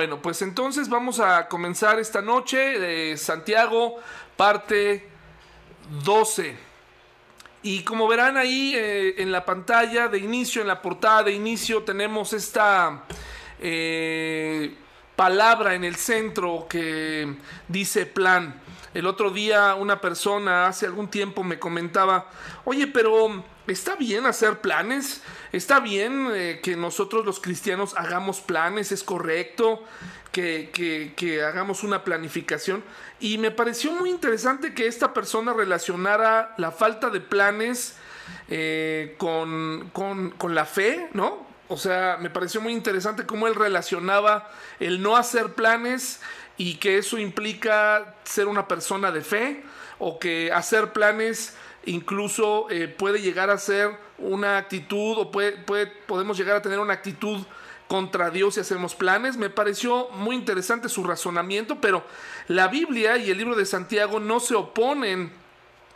[0.00, 3.96] Bueno, pues entonces vamos a comenzar esta noche de Santiago,
[4.36, 5.08] parte
[6.04, 6.56] 12.
[7.64, 11.82] Y como verán ahí eh, en la pantalla de inicio, en la portada de inicio,
[11.82, 13.06] tenemos esta
[13.58, 14.72] eh,
[15.16, 17.34] palabra en el centro que
[17.66, 18.62] dice plan.
[18.94, 22.30] El otro día una persona hace algún tiempo me comentaba,
[22.64, 25.22] oye, pero está bien hacer planes,
[25.52, 29.84] está bien eh, que nosotros los cristianos hagamos planes, es correcto
[30.32, 32.84] que, hagamos una planificación.
[33.20, 37.96] Y me pareció muy interesante que esta persona relacionara la falta de planes
[38.48, 41.46] eh, con, con la fe, ¿no?
[41.68, 46.20] O sea, me pareció muy interesante cómo él relacionaba el no hacer planes
[46.56, 49.62] y que eso implica ser una persona de fe
[49.98, 55.86] o que hacer planes incluso eh, puede llegar a ser una actitud o puede, puede,
[55.86, 57.38] podemos llegar a tener una actitud
[57.88, 59.36] contra Dios y hacemos planes.
[59.36, 62.04] Me pareció muy interesante su razonamiento, pero
[62.46, 65.32] la Biblia y el libro de Santiago no se oponen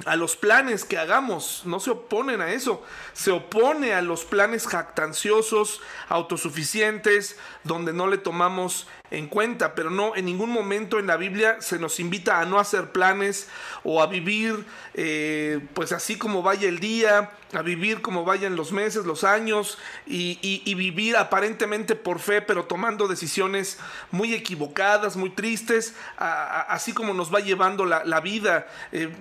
[0.05, 4.67] a los planes que hagamos, no se oponen a eso, se opone a los planes
[4.67, 11.17] jactanciosos, autosuficientes, donde no le tomamos en cuenta, pero no en ningún momento en la
[11.17, 13.49] Biblia se nos invita a no hacer planes
[13.85, 14.65] o a vivir
[14.95, 19.79] eh, pues así como vaya el día, a vivir como vayan los meses, los años
[20.07, 23.79] y, vivir aparentemente por fe, pero tomando decisiones
[24.11, 28.67] muy equivocadas, muy tristes, así como nos va llevando la, vida.
[28.93, 29.13] Eh,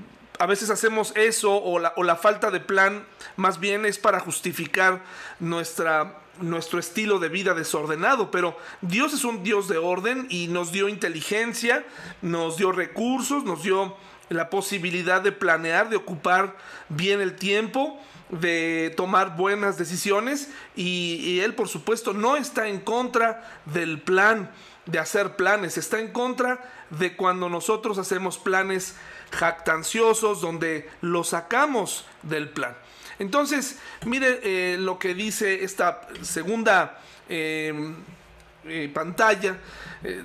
[0.41, 5.03] a veces hacemos eso o la, falta de plan más bien es para justificar
[5.39, 10.71] nuestra nuestro estilo de vida desordenado, pero Dios es un Dios de orden y nos
[10.71, 11.85] dio inteligencia,
[12.23, 13.95] nos dio recursos, nos dio
[14.29, 16.57] la posibilidad de planear, de ocupar
[16.89, 23.61] bien el tiempo, de tomar buenas decisiones y Él por supuesto no está en contra
[23.65, 24.49] del plan,
[24.87, 28.95] de hacer planes, está en contra de cuando nosotros hacemos planes
[29.31, 32.75] jactanciosos donde lo sacamos del plan.
[33.19, 36.99] Entonces, mire eh, lo que dice esta segunda
[37.29, 37.95] em,
[38.65, 39.57] eh, pantalla.
[40.03, 40.23] Eh,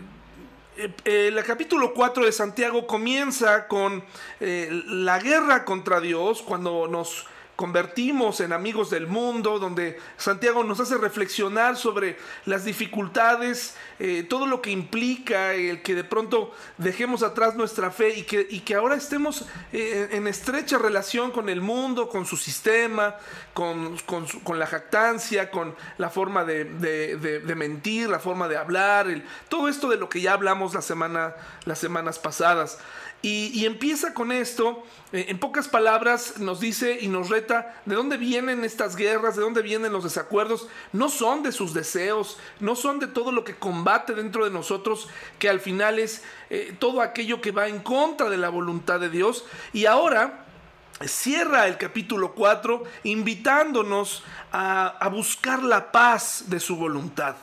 [1.05, 4.05] el capítulo 4 de Santiago comienza con
[4.41, 10.99] la guerra contra Dios, cuando nos convertimos en amigos del mundo, donde Santiago nos hace
[10.99, 17.57] reflexionar sobre las dificultades, eh, todo lo que implica el que de pronto dejemos atrás
[17.57, 22.11] nuestra fe y que, y que ahora estemos eh, en estrecha relación con el mundo,
[22.11, 23.17] con su sistema,
[23.55, 23.97] con,
[24.45, 29.07] con, la jactancia, con la forma de, de, mentir, la forma de hablar,
[29.49, 31.35] todo esto de lo que ya hablamos la semana,
[31.65, 32.79] las semanas pasadas.
[33.23, 38.19] Y, empieza con esto, eh, en pocas palabras nos dice y nos reta de dónde
[38.19, 40.69] vienen estas guerras, de dónde vienen los desacuerdos.
[40.93, 45.09] No son de sus deseos, no son de todo lo que combate dentro de nosotros,
[45.41, 49.11] que al final es eh, todo aquello que va en contra de la voluntad de
[49.11, 49.45] Dios.
[49.73, 50.45] Y ahora
[51.05, 54.23] cierra el capítulo 4 invitándonos
[54.53, 57.35] a, a buscar la paz de su voluntad.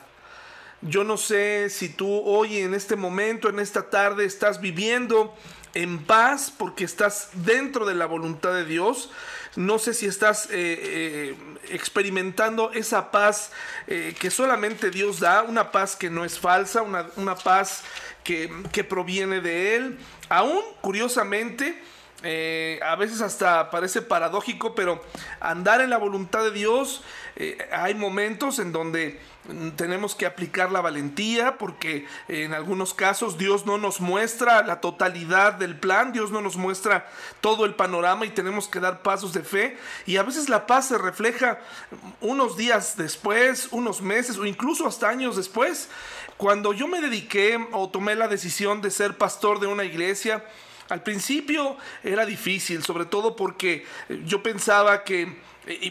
[0.80, 5.34] Yo no sé si tú hoy en este momento, en esta tarde, estás viviendo
[5.74, 9.10] en paz porque estás dentro de la voluntad de Dios.
[9.56, 11.36] No sé si estás eh, eh,
[11.70, 13.52] experimentando esa paz
[13.86, 17.82] eh, que solamente Dios da, una paz que no es falsa, una, paz
[18.24, 19.98] que, que, proviene de Él.
[20.28, 21.82] Aún, curiosamente,
[22.82, 25.04] a veces hasta parece paradójico, pero
[25.40, 27.02] andar en la voluntad de Dios,
[27.70, 29.20] hay momentos en donde
[29.76, 35.54] tenemos que aplicar la valentía porque en algunos casos Dios no nos muestra la totalidad
[35.54, 37.06] del plan, Dios no nos muestra
[37.40, 40.88] todo el panorama y tenemos que dar pasos de fe y a veces la paz
[40.88, 41.58] se refleja
[42.20, 45.88] unos días después, unos meses o incluso hasta años después.
[46.36, 50.44] Cuando yo me dediqué o tomé la decisión de ser pastor de una iglesia,
[50.88, 53.86] al principio era difícil, sobre todo porque
[54.24, 55.36] yo pensaba que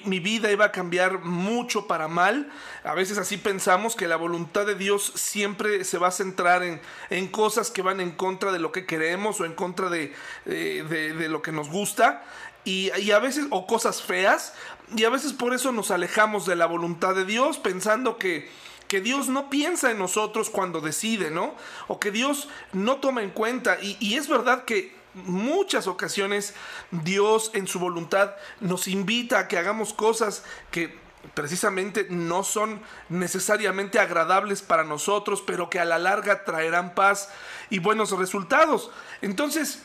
[0.06, 2.52] mi vida iba a cambiar mucho para mal.
[2.84, 6.80] A veces así pensamos que la voluntad de Dios siempre se va a centrar en,
[7.10, 10.14] en cosas que van en contra de lo que queremos o en contra de,
[10.46, 12.24] de, lo que nos gusta.
[12.66, 14.54] Y, y, a veces, o cosas feas,
[14.96, 18.50] y a veces por eso nos alejamos de la voluntad de Dios pensando que,
[18.88, 21.56] que Dios no piensa en nosotros cuando decide, ¿no?
[21.88, 23.80] O que Dios no toma en cuenta.
[23.82, 26.54] Y, y es verdad que muchas ocasiones
[26.92, 31.02] Dios en su voluntad nos invita a que hagamos cosas que
[31.34, 37.30] precisamente no son necesariamente agradables para nosotros, pero que a la larga traerán paz
[37.70, 38.92] y buenos resultados.
[39.22, 39.84] Entonces,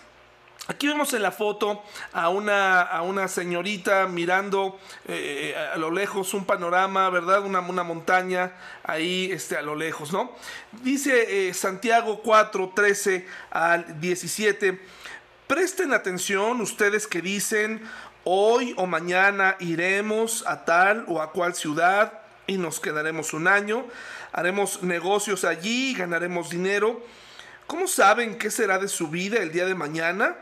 [0.66, 1.82] Aquí vemos en la foto
[2.12, 7.40] a una, a una señorita mirando eh, a lo lejos un panorama, ¿verdad?
[7.40, 8.52] Una, una, montaña
[8.82, 10.30] ahí este, a lo lejos, ¿no?
[10.82, 14.78] Dice eh, Santiago 4, 13 al 17,
[15.48, 17.82] presten atención ustedes que dicen,
[18.22, 23.86] hoy o mañana iremos a tal o a cual ciudad y nos quedaremos un año,
[24.32, 27.04] haremos negocios allí, ganaremos dinero.
[27.66, 30.36] ¿Cómo saben qué será de su vida el día de mañana?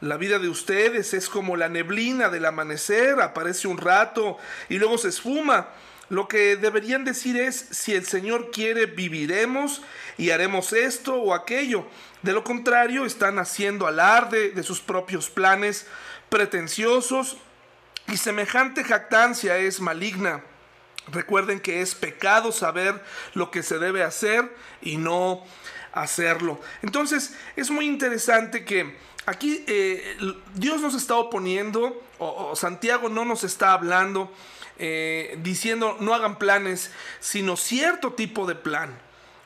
[0.00, 4.38] La vida de ustedes es como la neblina del amanecer, aparece un rato
[4.68, 5.68] y luego se esfuma.
[6.08, 9.82] Lo que deberían decir es, si el Señor quiere, viviremos
[10.16, 11.86] y haremos esto o aquello.
[12.22, 15.86] De lo contrario, están haciendo alarde de sus propios planes
[16.28, 17.38] pretenciosos
[18.08, 20.42] y semejante jactancia es maligna.
[21.08, 23.02] Recuerden que es pecado saber
[23.34, 25.44] lo que se debe hacer y no
[25.92, 26.60] hacerlo.
[26.82, 30.16] Entonces, es muy interesante que aquí eh,
[30.54, 34.32] Dios nos está oponiendo, o, Santiago no nos está hablando,
[34.78, 36.90] eh, diciendo no hagan planes,
[37.20, 38.98] sino cierto tipo de plan.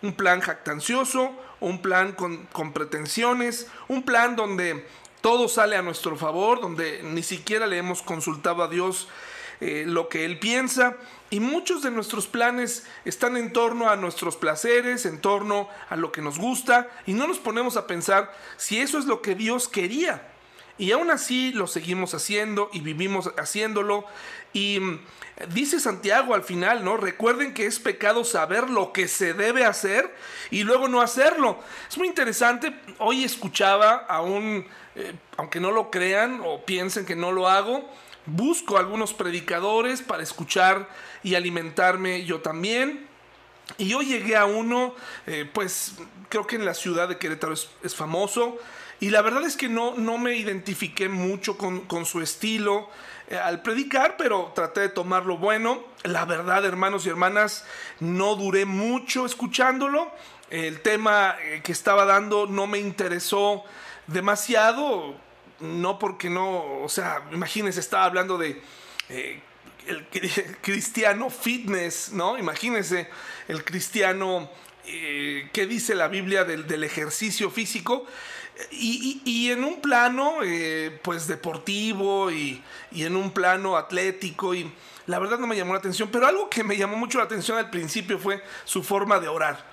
[0.03, 4.87] Un plan jactancioso, un plan con, con pretensiones, un plan donde
[5.21, 9.09] todo sale a nuestro favor, donde ni siquiera le hemos consultado a Dios
[9.61, 10.97] eh, lo que Él piensa.
[11.29, 16.11] Y muchos de nuestros planes están en torno a nuestros placeres, en torno a lo
[16.11, 19.69] que nos gusta, y no nos ponemos a pensar si eso es lo que Dios
[19.69, 20.27] quería.
[20.79, 24.07] Y aún así lo seguimos haciendo y vivimos haciéndolo.
[24.53, 24.81] Y
[25.53, 26.97] dice Santiago al final, ¿no?
[26.97, 30.15] Recuerden que es pecado saber lo que se debe hacer
[30.51, 31.59] y luego no hacerlo.
[31.89, 32.75] Es muy interesante.
[32.99, 34.67] Hoy escuchaba a un,
[34.97, 37.89] eh, aunque no lo crean o piensen que no lo hago,
[38.27, 40.89] busco algunos predicadores para escuchar
[41.23, 43.09] y alimentarme yo también.
[43.79, 44.95] Y yo llegué a uno,
[45.27, 45.95] eh, pues
[46.29, 48.59] creo que en la ciudad de Querétaro es, famoso.
[48.99, 52.89] Y la verdad es que no, no me identifiqué mucho con, su estilo
[53.37, 55.85] al predicar, pero traté de tomar lo bueno.
[56.03, 57.65] La verdad, hermanos y hermanas,
[58.01, 60.11] no duré mucho escuchándolo.
[60.51, 63.65] El tema eh, que estaba dando no me interesó
[64.09, 65.15] demasiado
[65.61, 68.61] no porque no, o sea, imagínense, estaba hablando de
[69.09, 69.41] eh,
[69.87, 70.07] el,
[70.63, 72.39] cristiano fitness, ¿no?
[72.39, 73.09] Imagínense
[73.49, 74.51] el cristiano,
[74.87, 78.07] eh, ¿qué dice la Biblia del, ejercicio físico?
[78.71, 82.63] Y, en un plano, eh, pues deportivo y,
[82.93, 84.71] y, en un plano atlético y
[85.07, 87.59] la verdad no me llamó la atención, pero algo que me llamó mucho la atención
[87.59, 89.65] al principio fue su forma de orar.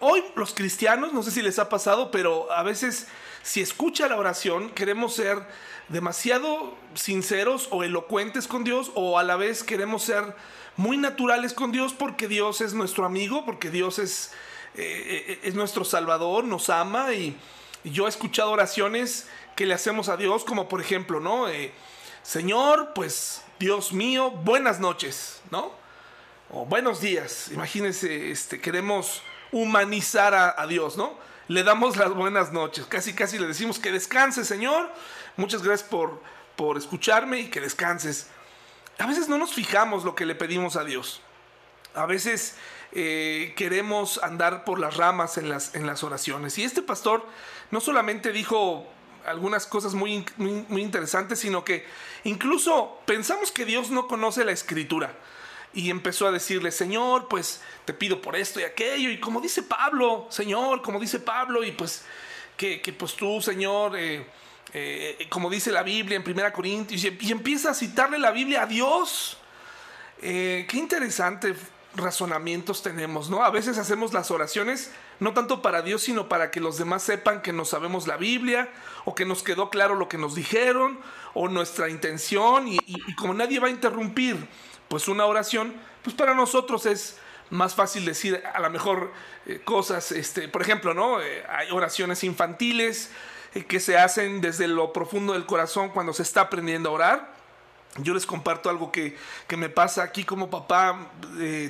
[0.00, 3.08] hoy los cristianos, no sé si les ha pasado, pero a veces
[3.42, 5.44] si escucha la oración, queremos ser
[5.88, 10.34] demasiado sinceros o elocuentes con Dios o a la vez queremos ser
[10.76, 14.32] muy naturales con Dios porque Dios es nuestro amigo, porque Dios es,
[14.74, 17.36] eh, eh, es nuestro Salvador, nos ama y,
[17.90, 19.26] yo he escuchado oraciones
[19.56, 21.48] que le hacemos a Dios como por ejemplo, ¿no?
[21.48, 21.72] Eh,
[22.22, 25.72] Señor, pues Dios mío, buenas noches, ¿no?
[26.50, 31.16] O buenos días, imagínense, este, queremos humanizar a Dios, ¿no?
[31.48, 32.86] le damos las buenas noches.
[32.86, 34.90] Casi, casi le decimos que descanse, Señor.
[35.36, 36.22] Muchas gracias por,
[36.56, 38.28] por escucharme y que descanses.
[38.98, 41.20] A veces no nos fijamos lo que le pedimos a Dios.
[41.94, 42.56] A veces
[42.92, 46.58] eh, queremos andar por las ramas en las, en las oraciones.
[46.58, 47.26] Y este pastor
[47.70, 48.86] no solamente dijo
[49.26, 51.86] algunas cosas muy, muy interesantes, sino que
[52.24, 55.14] incluso pensamos que Dios no conoce la escritura
[55.74, 59.62] y empezó a decirle, Señor, pues te pido por esto y aquello, y como dice
[59.62, 62.04] Pablo, Señor, como dice Pablo, y pues
[62.56, 64.24] que, pues tú, Señor, eh,
[64.72, 68.66] eh, como dice la Biblia en 1 Corintios, y, empieza a citarle la Biblia a
[68.66, 69.38] Dios.
[70.20, 71.54] Eh, qué interesante
[71.94, 73.44] razonamientos tenemos, ¿no?
[73.44, 77.42] A veces hacemos las oraciones no tanto para Dios, sino para que los demás sepan
[77.42, 78.70] que no sabemos la Biblia,
[79.04, 80.98] o que nos quedó claro lo que nos dijeron,
[81.34, 84.36] o nuestra intención, y como nadie va a interrumpir
[84.88, 85.72] pues una oración,
[86.02, 87.16] pues para nosotros es
[87.52, 89.12] más fácil decir a lo mejor
[89.46, 91.20] eh, cosas, este, por ejemplo, ¿no?
[91.20, 93.10] Eh, hay oraciones infantiles
[93.54, 97.31] eh, que se hacen desde lo profundo del corazón cuando se está aprendiendo a orar.
[97.98, 99.16] Yo les comparto algo que,
[99.56, 101.10] me pasa aquí como papá.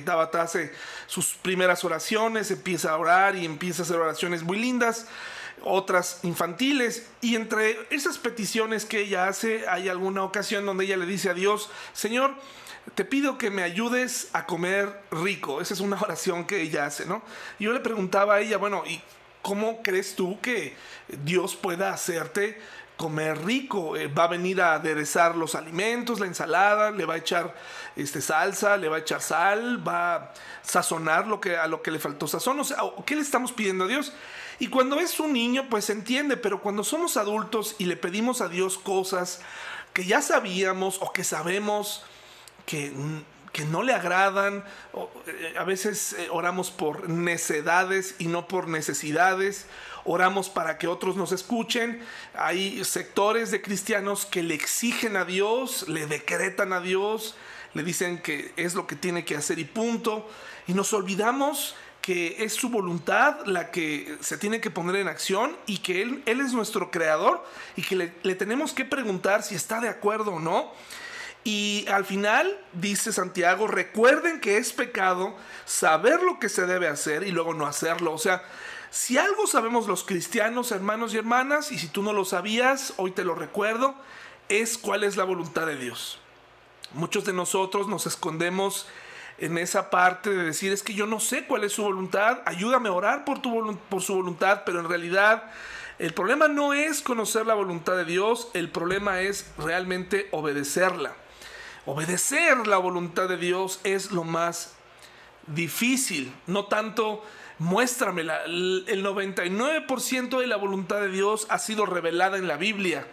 [0.05, 0.71] daba hace
[1.07, 5.07] sus primeras oraciones, empieza a orar y empieza a hacer oraciones muy lindas,
[5.63, 7.07] otras infantiles.
[7.19, 11.33] Y entre esas peticiones que ella hace, hay alguna ocasión donde ella le dice a
[11.33, 12.33] Dios, Señor,
[12.95, 15.59] te pido que me ayudes a comer rico.
[15.59, 17.21] Esa es una oración que ella hace, ¿no?
[17.59, 19.01] Y yo le preguntaba a ella, bueno, ¿y
[19.41, 20.73] cómo crees tú que
[21.23, 22.57] Dios pueda hacerte
[22.97, 27.17] comer rico, eh, va a venir a aderezar los alimentos, la ensalada, le va a
[27.17, 27.53] echar
[27.95, 31.91] este, salsa, le va a echar sal, va a sazonar lo que, a lo que
[31.91, 32.59] le faltó sazón.
[32.59, 34.13] O sea, ¿qué le estamos pidiendo a Dios?
[34.59, 38.47] Y cuando es un niño, pues entiende, pero cuando somos adultos y le pedimos a
[38.47, 39.41] Dios cosas
[39.93, 42.03] que ya sabíamos o que sabemos
[42.65, 42.93] que,
[43.51, 44.63] que no le agradan,
[45.27, 49.67] eh, a veces eh, oramos por necedades y no por necesidades,
[50.05, 52.01] oramos para que otros nos escuchen.
[52.33, 57.35] Hay sectores de cristianos que le exigen a Dios, le decretan a Dios,
[57.73, 60.29] le dicen que es lo que tiene que hacer y punto.
[60.67, 65.55] Y nos olvidamos que es su voluntad la que se tiene que poner en acción
[65.65, 67.43] y que Él, él es nuestro creador
[67.77, 70.71] y que le, le tenemos que preguntar si está de acuerdo o no.
[71.45, 77.23] Y al final, dice Santiago, recuerden que es pecado saber lo que se debe hacer
[77.23, 78.13] y luego no hacerlo.
[78.13, 78.43] O sea,
[78.93, 83.09] si algo sabemos los cristianos, hermanos y hermanas, y si tú no lo sabías, hoy
[83.09, 83.95] te lo recuerdo,
[84.49, 86.19] es cuál es la voluntad de Dios.
[86.93, 88.85] Muchos de nosotros nos escondemos
[89.39, 92.89] en esa parte de decir, es que yo no sé cuál es su voluntad, ayúdame
[92.89, 95.51] a orar por, tu, por su voluntad, pero en realidad
[95.97, 101.15] el problema no es conocer la voluntad de Dios, el problema es realmente obedecerla.
[101.87, 104.75] Obedecer la voluntad de Dios es lo más
[105.47, 107.23] difícil, no tanto
[107.59, 108.43] muéstramela.
[108.45, 113.07] El 99% de la voluntad de Dios ha sido revelada en la Biblia.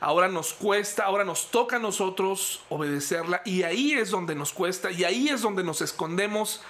[0.00, 4.90] Ahora nos cuesta, ahora nos toca a nosotros obedecerla y ahí es donde nos cuesta
[4.90, 6.60] y ahí es donde nos escondemos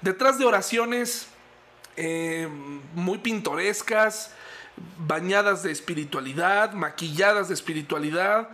[0.00, 1.28] detrás de oraciones
[1.96, 2.48] eh,
[2.94, 4.34] muy pintorescas,
[4.98, 8.48] bañadas de espiritualidad, maquilladas de espiritualidad,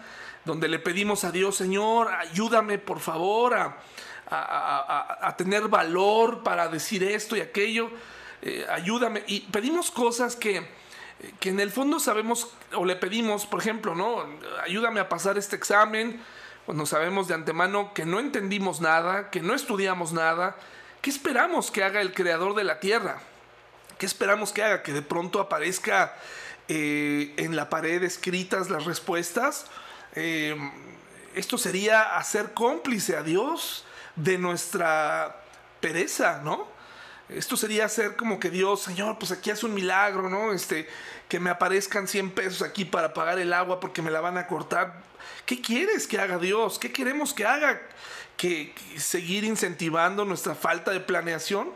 [0.44, 3.78] donde le pedimos a Dios, Señor, ayúdame por favor a,
[4.28, 7.90] a, tener valor para decir esto y aquello,
[8.42, 9.24] eh, ayúdame.
[9.26, 10.66] Y pedimos cosas que,
[11.40, 14.24] que en el fondo sabemos o le pedimos, por ejemplo, ¿no?
[14.62, 16.20] Ayúdame a pasar este examen
[16.64, 20.56] cuando sabemos de antemano que no entendimos nada, que no estudiamos nada.
[21.00, 23.20] ¿Qué esperamos que haga el creador de la tierra?
[23.98, 24.82] ¿Qué esperamos que haga?
[24.82, 26.16] ¿Que de pronto aparezca
[26.68, 29.66] eh, en la pared escritas las respuestas?
[30.16, 30.56] Eh,
[31.34, 33.85] esto sería hacer cómplice a Dios
[34.16, 35.42] de nuestra
[35.80, 36.66] pereza, ¿no?
[37.28, 40.52] Esto sería hacer como que Dios, Señor, pues aquí hace un milagro, ¿no?
[40.52, 40.88] Este,
[41.28, 44.46] que me aparezcan 100 pesos aquí para pagar el agua porque me la van a
[44.46, 45.02] cortar.
[45.44, 46.78] ¿Qué quieres que haga Dios?
[46.78, 47.82] ¿Qué queremos que haga?
[48.36, 51.72] ¿Que, seguir incentivando nuestra falta de planeación?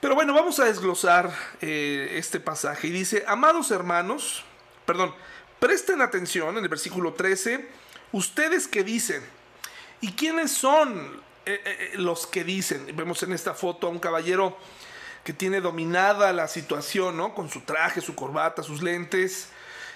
[0.00, 2.88] Pero bueno, vamos a desglosar eh, este pasaje.
[2.88, 4.44] Y dice, amados hermanos,
[4.84, 5.14] perdón,
[5.58, 7.66] presten atención en el versículo 13,
[8.12, 9.22] ustedes que dicen,
[10.02, 13.98] ¿y quiénes son eh, eh, eh, los que dicen, vemos en esta foto a un
[13.98, 14.56] caballero
[15.22, 17.34] que tiene dominada la situación, ¿no?
[17.34, 19.48] Con su traje, su corbata, sus lentes,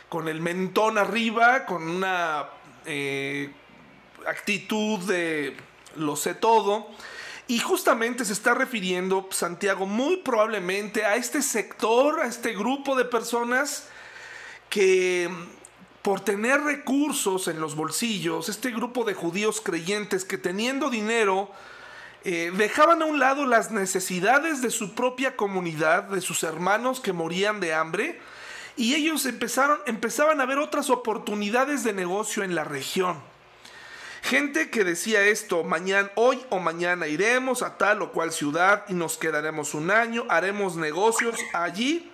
[0.09, 2.49] con el mentón arriba, con una
[4.26, 5.57] actitud de
[5.97, 6.88] lo sé todo.
[7.47, 13.05] Y justamente se está refiriendo Santiago muy probablemente a este sector, a este grupo de
[13.05, 13.88] personas
[14.71, 15.31] que
[16.09, 21.50] por tener recursos en los bolsillos, este grupo de judíos creyentes que teniendo dinero,
[22.25, 27.12] eh, dejaban a un lado las necesidades de su propia comunidad, de sus hermanos que
[27.12, 28.19] morían de hambre,
[28.75, 33.21] y ellos empezaron, empezaban a ver otras oportunidades de negocio en la región.
[34.23, 38.95] Gente que decía esto, mañana, hoy o mañana iremos a tal o cual ciudad y
[38.95, 42.11] nos quedaremos un año, haremos negocios allí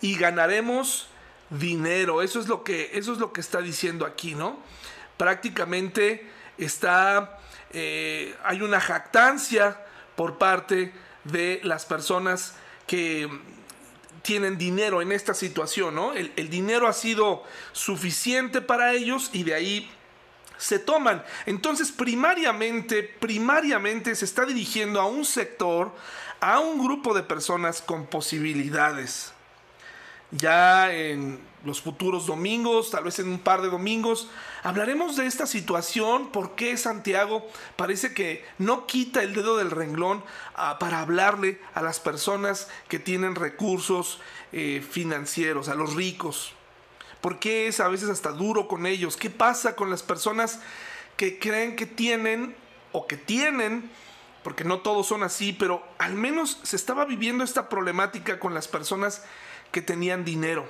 [0.00, 1.09] y ganaremos
[1.50, 2.22] dinero.
[2.22, 4.58] Eso es lo que, eso es lo que está diciendo aquí, ¿no?
[5.16, 7.38] Prácticamente está,
[7.72, 9.84] eh, hay una jactancia
[10.16, 10.92] por parte
[11.24, 12.54] de las personas
[12.86, 13.28] que
[14.22, 16.12] tienen dinero en esta situación, ¿no?
[16.12, 17.42] El, el, dinero ha sido
[17.72, 19.90] suficiente para ellos y de ahí
[20.58, 21.24] se toman.
[21.46, 25.94] Entonces, primariamente, primariamente se está dirigiendo a un sector,
[26.40, 29.32] a un grupo de personas con posibilidades
[30.30, 34.28] ya en los futuros domingos, tal vez en un par de domingos,
[34.62, 37.46] hablaremos de esta situación, por qué Santiago
[37.76, 42.98] parece que no quita el dedo del renglón ah, para hablarle a las personas que
[42.98, 44.20] tienen recursos
[44.52, 46.54] eh, financieros, a los ricos.
[47.20, 49.18] ¿Por qué es a veces hasta duro con ellos?
[49.18, 50.60] ¿Qué pasa con las personas
[51.18, 52.56] que creen que tienen
[52.92, 53.90] o que tienen
[54.42, 58.68] porque no todos son así, pero al menos se estaba viviendo esta problemática con las
[58.68, 59.22] personas
[59.70, 60.66] que tenían dinero.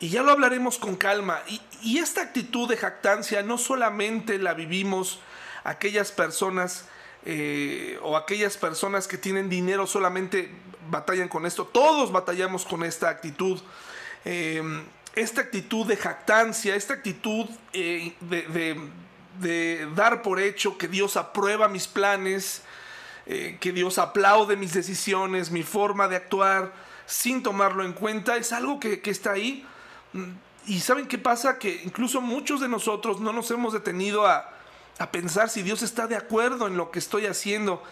[0.00, 1.42] Y ya lo hablaremos con calma.
[1.82, 5.20] Y, esta actitud de jactancia no solamente la vivimos
[5.64, 6.86] aquellas personas
[7.24, 10.50] eh, o aquellas personas que tienen dinero solamente
[10.90, 11.66] batallan con esto.
[11.66, 13.60] Todos batallamos con esta actitud.
[14.24, 21.68] Em, esta actitud de jactancia, esta actitud eh, de, dar por hecho que Dios aprueba
[21.68, 22.62] mis planes,
[23.26, 26.72] eh, que Dios aplaude mis decisiones, mi forma de actuar,
[27.06, 29.66] sin tomarlo en cuenta, es algo que, está ahí.
[30.12, 30.30] Mm,
[30.66, 31.58] y ¿saben qué pasa?
[31.58, 34.50] Que incluso muchos de nosotros no nos hemos detenido a,
[35.10, 37.82] pensar si Dios está de acuerdo en lo que estoy haciendo.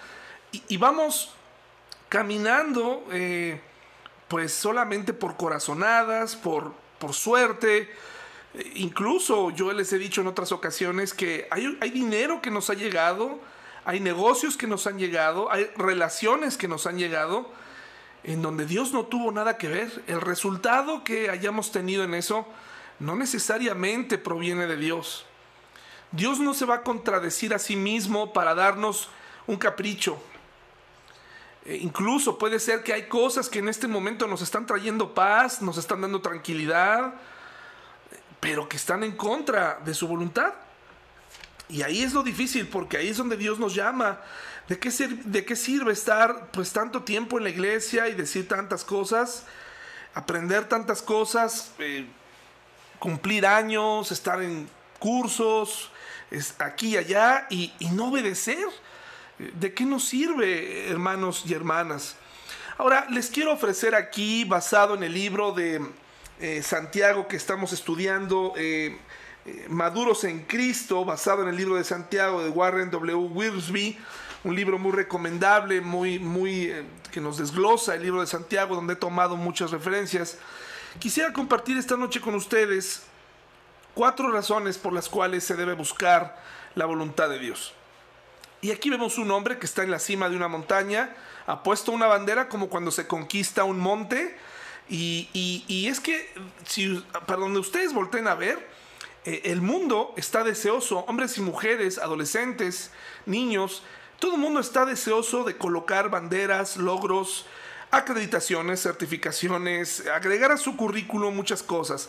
[0.68, 1.34] Y, vamos
[2.08, 3.60] caminando, eh,
[4.28, 7.90] pues solamente por corazonadas, por, por suerte.
[8.74, 12.74] Incluso yo les he dicho en otras ocasiones que hay, hay dinero que nos ha
[12.74, 13.40] llegado,
[13.84, 17.50] hay negocios que nos han llegado, hay relaciones que nos han llegado,
[18.24, 20.02] en donde Dios no tuvo nada que ver.
[20.06, 22.46] El resultado que hayamos tenido en eso
[22.98, 25.26] no necesariamente proviene de Dios.
[26.12, 29.08] Dios no se va a contradecir a sí mismo para darnos
[29.46, 30.22] un capricho.
[31.64, 35.62] E incluso puede ser que hay cosas que en este momento nos están trayendo paz,
[35.62, 37.14] nos están dando tranquilidad,
[38.40, 40.52] pero que están en contra de su voluntad.
[41.68, 44.20] Y ahí es lo difícil, porque ahí es donde Dios nos llama.
[44.68, 49.44] ¿De qué, sirve estar pues tanto tiempo en la iglesia y decir tantas cosas,
[50.14, 52.06] aprender tantas cosas, eh,
[52.98, 55.90] cumplir años, estar en cursos,
[56.58, 58.66] aquí y allá, y no obedecer?
[59.38, 62.16] ¿De qué nos sirve, hermanos y hermanas?
[62.78, 65.80] Ahora, les quiero ofrecer aquí, basado en el libro de
[66.40, 68.98] eh, Santiago que estamos estudiando, eh,
[69.68, 73.14] Maduros en Cristo, basado en el libro de Santiago de Warren W.
[73.14, 73.96] Wiersbe,
[74.44, 76.72] un libro muy recomendable, muy, muy,
[77.10, 80.38] que nos desglosa el libro de Santiago, donde he tomado muchas referencias.
[80.98, 83.02] Quisiera compartir esta noche con ustedes
[83.94, 86.40] cuatro razones por las cuales se debe buscar
[86.74, 87.74] la voluntad de Dios.
[88.60, 91.14] Y aquí vemos un hombre que está en la cima de una montaña,
[91.46, 94.36] ha puesto una bandera como cuando se conquista un monte.
[94.88, 96.32] Y, es que,
[97.26, 98.68] para donde ustedes volteen a ver,
[99.24, 102.90] eh, el mundo está deseoso, hombres y mujeres, adolescentes,
[103.24, 103.82] niños,
[104.22, 107.44] todo el mundo está deseoso de colocar banderas, logros,
[107.90, 112.08] acreditaciones, certificaciones, agregar a su currículo muchas cosas.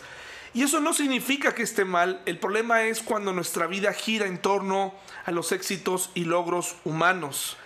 [0.54, 4.38] Y eso no significa que esté mal, el problema es cuando nuestra vida gira en
[4.38, 4.94] torno
[5.26, 7.58] a los éxitos y logros humanos.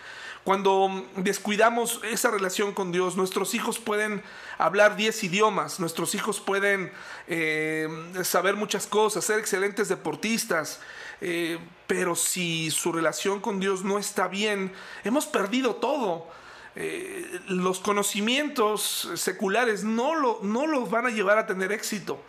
[0.47, 4.23] Cuando descuidamos esa relación con Dios, nuestros hijos pueden
[4.57, 6.89] hablar 10 idiomas, nuestros hijos pueden
[7.27, 7.89] eh,
[8.23, 10.79] saber muchas cosas, ser excelentes deportistas,
[11.19, 14.71] eh, pero si su relación con Dios no está bien,
[15.03, 16.29] hemos perdido todo.
[16.77, 22.23] Eh, los conocimientos seculares no, lo, no los van a llevar a tener éxito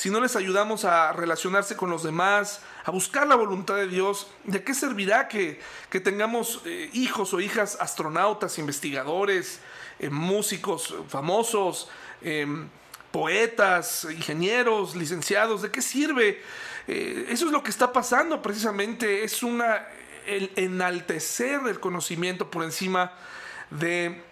[0.00, 4.28] si no les ayudamos a relacionarse con los demás, a buscar la voluntad de Dios,
[4.44, 5.60] ¿de qué servirá que,
[5.90, 9.60] tengamos eh, hijos o hijas astronautas, investigadores,
[9.98, 11.90] eh, músicos famosos,
[12.22, 12.70] em,
[13.10, 15.60] poetas, ingenieros, licenciados?
[15.60, 16.40] ¿De qué sirve?
[16.88, 19.86] Eh, eso es lo que está pasando precisamente, es una
[20.24, 23.12] el enaltecer el conocimiento por encima
[23.70, 24.22] de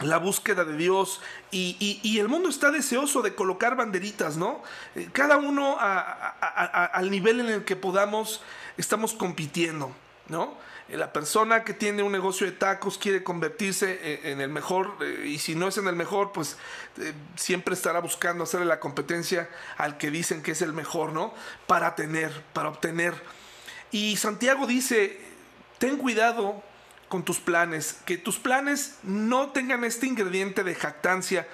[0.00, 4.62] la búsqueda de Dios y, el mundo está deseoso de colocar banderitas, ¿no?
[4.94, 8.42] Eh, cada uno al nivel en el que podamos
[8.76, 9.94] estamos compitiendo,
[10.28, 10.54] ¿no?
[10.88, 14.98] Eh, la persona que tiene un negocio de tacos quiere convertirse eh, en el mejor
[15.24, 16.58] y si no es en el mejor, pues
[17.36, 21.32] siempre estará buscando hacerle la competencia al que dicen que es el mejor, ¿no?
[21.66, 23.14] Para tener, para obtener.
[23.92, 25.18] Y Santiago dice,
[25.78, 26.62] ten cuidado
[27.08, 31.46] con tus planes, que tus planes no tengan este ingrediente de jactancia.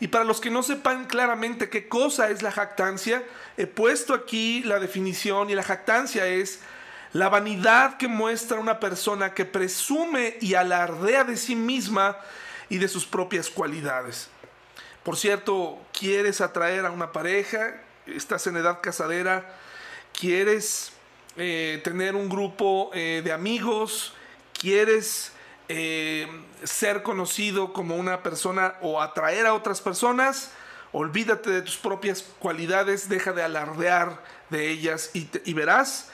[0.00, 3.22] Y para los que no sepan claramente qué cosa es la jactancia,
[3.56, 6.60] he puesto aquí la definición y la jactancia es
[7.12, 12.18] la vanidad que muestra una persona que presume y alardea de sí misma
[12.68, 14.28] y de sus propias cualidades.
[15.02, 19.56] Por cierto, quieres atraer a una pareja, estás en edad casadera,
[20.18, 20.92] quieres
[21.36, 24.14] eh, tener un grupo eh, de amigos,
[24.58, 25.32] quieres
[25.68, 26.28] eh,
[26.64, 30.52] ser conocido como una persona o atraer a otras personas,
[30.92, 36.10] olvídate de tus propias cualidades, deja de alardear de ellas y, y verás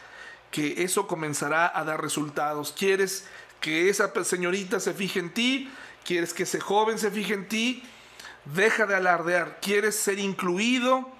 [0.50, 2.72] que eso comenzará a dar resultados.
[2.76, 3.26] Quieres
[3.60, 5.70] que esa señorita se fije en ti,
[6.04, 7.82] quieres que ese joven se fije en ti,
[8.44, 9.58] deja de alardear.
[9.60, 11.10] Quieres ser incluido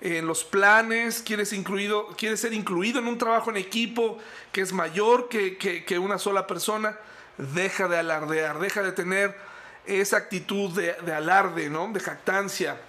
[0.00, 4.18] en los planes, quieres, incluido, ser incluido en un trabajo en equipo
[4.50, 6.98] que es mayor que, una sola persona,
[7.36, 9.36] deja de alardear, deja de tener
[9.86, 11.90] esa actitud de, alarde, ¿no?
[11.92, 12.80] de jactancia.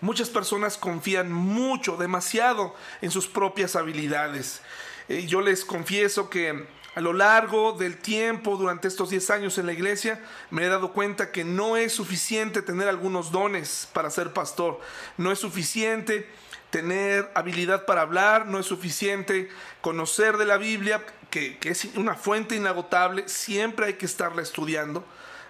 [0.00, 4.60] Muchas personas confían mucho, demasiado en sus propias habilidades.
[5.08, 9.64] Eh, yo les confieso que A lo largo del tiempo, durante estos 10 años en
[9.64, 14.34] la iglesia, me he dado cuenta que no es suficiente tener algunos dones para ser
[14.34, 14.78] pastor.
[15.16, 16.28] No es suficiente
[16.68, 19.48] tener habilidad para hablar, no es suficiente
[19.80, 25.02] conocer de la Biblia, que, es una fuente inagotable, siempre hay que estarla estudiando.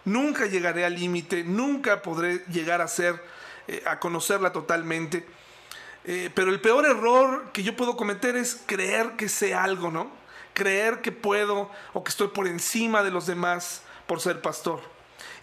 [0.04, 3.20] Nunca llegaré al límite, nunca podré llegar a ser,
[3.66, 5.26] eh, a conocerla totalmente.
[6.04, 10.21] Eh, pero el peor error que yo puedo cometer es creer que sé algo, ¿no?
[10.54, 14.80] Creer que puedo o que estoy por encima de los demás por ser pastor.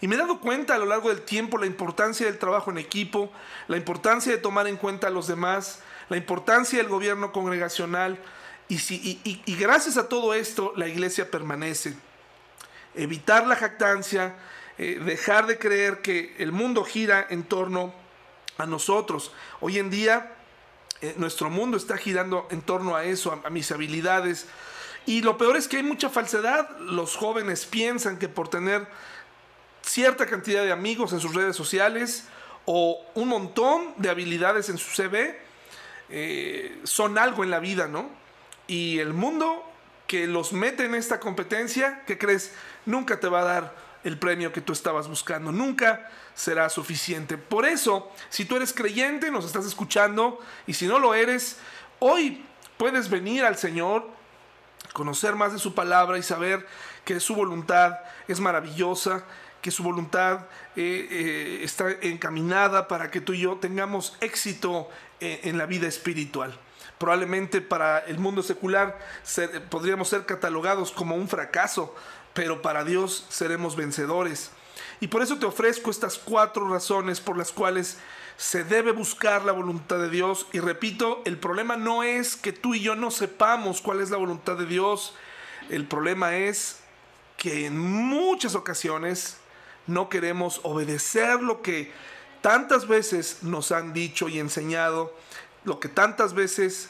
[0.00, 2.78] Y me he dado cuenta a lo largo del tiempo la importancia del trabajo en
[2.78, 3.30] equipo,
[3.68, 8.18] la importancia de tomar en cuenta a los demás, la importancia del gobierno congregacional.
[8.68, 11.94] Y, si, y, gracias a todo esto la iglesia permanece.
[12.94, 14.36] Evitar la jactancia,
[14.78, 17.92] eh, dejar de creer que el mundo gira en torno
[18.56, 19.32] a nosotros.
[19.60, 20.34] Hoy en día
[21.02, 24.46] eh, nuestro mundo está girando en torno a eso, a mis habilidades,
[25.06, 26.78] y lo peor es que hay mucha falsedad.
[26.78, 28.86] Los jóvenes piensan que por tener
[29.82, 32.24] cierta cantidad de amigos en sus redes sociales
[32.66, 35.38] o un montón de habilidades en su CV
[36.10, 38.10] eh, son algo en la vida, ¿no?
[38.66, 39.64] Y el mundo
[40.06, 42.52] que los mete en esta competencia, ¿qué crees?
[42.84, 47.38] Nunca te va a dar el premio que tú estabas buscando, nunca será suficiente.
[47.38, 51.58] Por eso, si tú eres creyente, nos estás escuchando, y si no lo eres,
[51.98, 52.44] hoy
[52.76, 54.08] puedes venir al Señor
[54.92, 56.66] conocer más de su palabra y saber
[57.04, 57.98] que su voluntad
[58.28, 59.24] es maravillosa,
[59.62, 60.40] que su voluntad
[60.76, 64.88] eh, eh, está encaminada para que tú y yo tengamos éxito
[65.20, 66.58] eh, en la vida espiritual.
[66.98, 68.98] Probablemente para el mundo secular
[69.70, 71.94] podríamos ser catalogados como un fracaso,
[72.34, 74.50] pero para Dios seremos vencedores.
[75.00, 77.96] Y por eso te ofrezco estas cuatro razones por las cuales
[78.40, 80.46] se debe buscar la voluntad de Dios.
[80.54, 84.16] Y repito, el problema no es que tú y yo no sepamos cuál es la
[84.16, 85.14] voluntad de Dios.
[85.68, 86.80] El problema es
[87.36, 89.36] que en muchas ocasiones
[89.86, 91.92] no queremos obedecer lo que
[92.40, 95.14] tantas veces nos han dicho y enseñado,
[95.64, 96.88] lo que tantas veces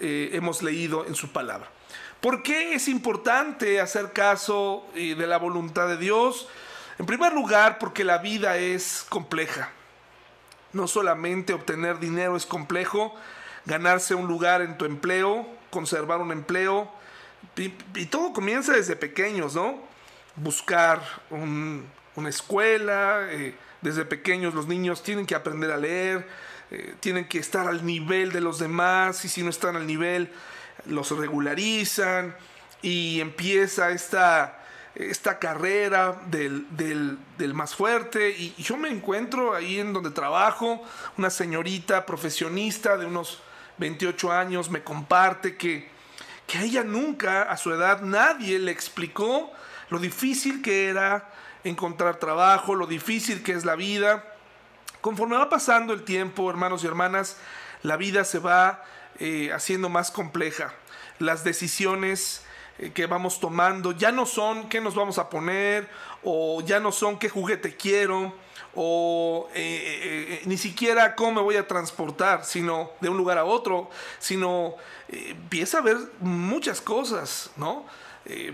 [0.00, 1.70] eh, hemos leído en su palabra.
[2.22, 6.48] ¿Por qué es importante hacer caso eh, de la voluntad de Dios?
[6.98, 9.70] En primer lugar, porque la vida es compleja.
[10.72, 13.14] No solamente obtener dinero es complejo,
[13.64, 16.90] ganarse un lugar en tu empleo, conservar un empleo,
[17.56, 19.78] y, todo comienza desde pequeños, ¿no?
[20.36, 26.26] Buscar una escuela, eh, desde pequeños los niños tienen que aprender a leer,
[26.70, 30.30] eh, tienen que estar al nivel de los demás, y si no están al nivel,
[30.86, 32.34] los regularizan,
[32.82, 34.58] y empieza esta
[34.98, 36.66] esta carrera del,
[37.54, 40.82] más fuerte y, yo me encuentro ahí en donde trabajo,
[41.16, 43.40] una señorita profesionista de unos
[43.78, 45.88] 28 años me comparte que,
[46.48, 49.52] que a ella nunca, a su edad, nadie le explicó
[49.88, 51.32] lo difícil que era
[51.62, 54.24] encontrar trabajo, lo difícil que es la vida.
[55.00, 57.36] Conforme va pasando el tiempo, hermanos y hermanas,
[57.82, 58.84] la vida se va
[59.20, 60.74] eh, haciendo más compleja.
[61.20, 62.42] Las decisiones
[62.94, 65.88] que vamos tomando ya no son qué nos vamos a poner
[66.22, 68.32] o ya no son qué juguete quiero
[68.74, 73.44] o eh, eh, ni siquiera cómo me voy a transportar, sino de un lugar a
[73.44, 74.76] otro, sino
[75.08, 77.86] empieza a ver muchas cosas, ¿no?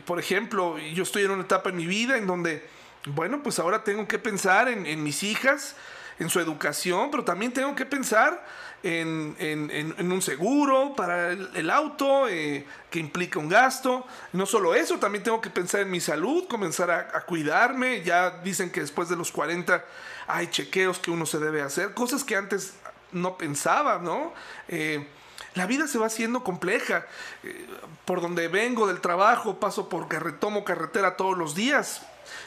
[0.04, 2.64] por ejemplo, yo estoy en una etapa en mi vida en donde,
[3.06, 5.74] bueno, pues ahora tengo que pensar en, en mis hijas,
[6.20, 8.44] en su educación, pero también tengo que pensar
[8.84, 14.06] en, un seguro para el, auto eh, que implica un gasto.
[14.32, 18.02] No solo eso, también tengo que pensar en mi salud, comenzar a, cuidarme.
[18.02, 19.82] Ya dicen que después de los 40
[20.26, 22.74] hay chequeos que uno se debe hacer, cosas que antes
[23.12, 24.34] no pensaba, ¿no?
[24.68, 25.06] Eh,
[25.54, 27.06] la vida se va haciendo compleja.
[27.42, 27.66] Eh,
[28.04, 32.02] por donde vengo del trabajo, paso por retomo carretera todos los días,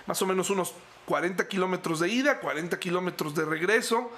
[0.05, 4.11] más o menos unos 40 kilómetros de ida, 40 kilómetros de regreso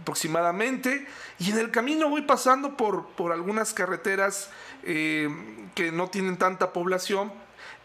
[0.00, 1.06] aproximadamente.
[1.38, 4.50] Y en el camino voy pasando por, por algunas carreteras
[4.82, 5.28] eh,
[5.74, 7.32] que no tienen tanta población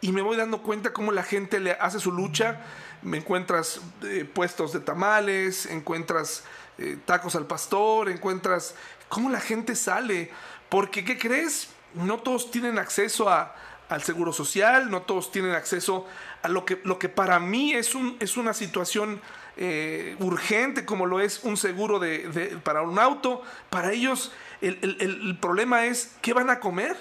[0.02, 2.62] y me voy dando cuenta cómo la gente le hace su lucha.
[3.02, 6.44] Me encuentras eh, puestos de tamales, encuentras
[6.78, 8.76] eh, tacos al pastor, encuentras
[9.10, 10.32] cómo la gente sale.
[10.70, 11.70] Porque, ¿qué crees?
[11.94, 13.56] No todos tienen acceso a,
[13.90, 16.06] al seguro social, no todos tienen acceso
[16.44, 19.20] a lo que, lo que para mí es, un, es una situación
[19.62, 23.42] eh, urgente como lo es un seguro de, para un auto.
[23.70, 26.96] Para ellos el, problema es qué van a comer.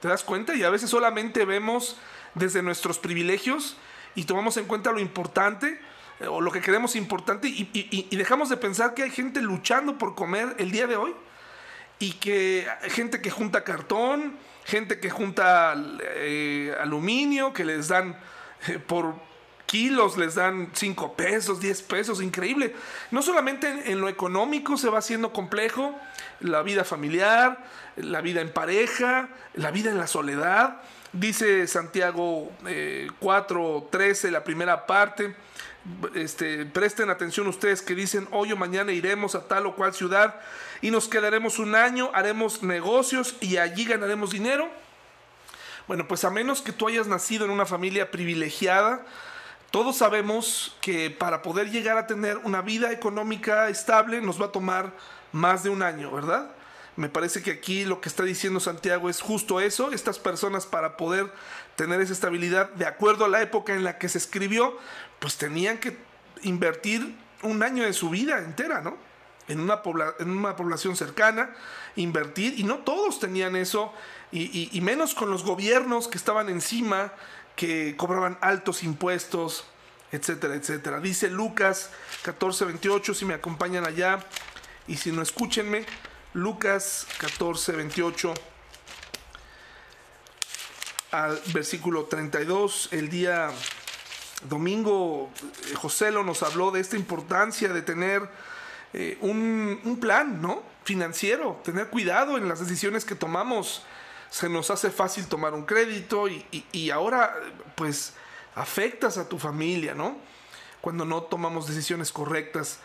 [0.00, 0.56] ¿Te das cuenta?
[0.56, 1.96] Y a veces solamente vemos
[2.34, 3.76] desde nuestros privilegios
[4.16, 5.78] y tomamos en cuenta lo importante
[6.18, 10.16] eh, o lo que queremos importante y, dejamos de pensar que hay gente luchando por
[10.16, 11.14] comer el día de hoy
[12.00, 15.74] y que gente que junta cartón gente que junta
[16.16, 18.18] eh, aluminio, que les dan
[18.86, 19.29] por
[19.70, 22.74] kilos, les dan 5 pesos, 10 pesos, increíble.
[23.12, 25.96] No solamente en, lo económico se va haciendo complejo,
[26.40, 30.82] la vida familiar, la vida en pareja, la vida en la soledad.
[31.12, 32.50] Dice Santiago
[33.20, 35.36] 4, 13, la primera parte.
[36.16, 40.34] Este, presten atención ustedes que dicen hoy o mañana iremos a tal o cual ciudad
[40.82, 44.68] y nos quedaremos un año, haremos negocios y allí ganaremos dinero.
[45.86, 49.06] Bueno, pues a menos que tú hayas nacido en una familia privilegiada,
[49.70, 54.52] todos sabemos que para poder llegar a tener una vida económica estable nos va a
[54.52, 54.92] tomar
[55.32, 56.50] más de un año, ¿verdad?
[56.96, 59.92] Me parece que aquí lo que está diciendo Santiago es justo eso.
[59.92, 61.32] Estas personas para poder
[61.76, 64.76] tener esa estabilidad, de acuerdo a la época en la que se escribió,
[65.18, 65.96] pues tenían que
[66.42, 68.98] invertir un año de su vida entera, ¿no?
[69.48, 69.80] En una,
[70.18, 71.54] en una población cercana,
[71.96, 73.92] invertir, y no todos tenían eso,
[74.30, 77.12] y, y menos con los gobiernos que estaban encima,
[77.60, 79.66] que cobraban altos impuestos,
[80.12, 80.98] etcétera, etcétera.
[80.98, 81.90] Dice Lucas
[82.22, 84.24] 14, 28, si me acompañan allá,
[84.88, 85.84] y si no, escúchenme,
[86.32, 88.32] Lucas 14, 28
[91.10, 93.50] al versículo 32, el día
[94.48, 95.30] domingo
[95.70, 98.26] eh, José lo nos habló de esta importancia de tener
[98.94, 100.62] eh, un, plan, ¿no?
[100.84, 103.82] Financiero, tener cuidado en las decisiones que tomamos.
[104.30, 107.34] Se nos hace fácil tomar un crédito y, ahora,
[107.74, 108.14] pues,
[108.54, 110.16] afectas a tu familia, ¿no?
[110.80, 112.78] Cuando no tomamos decisiones correctas.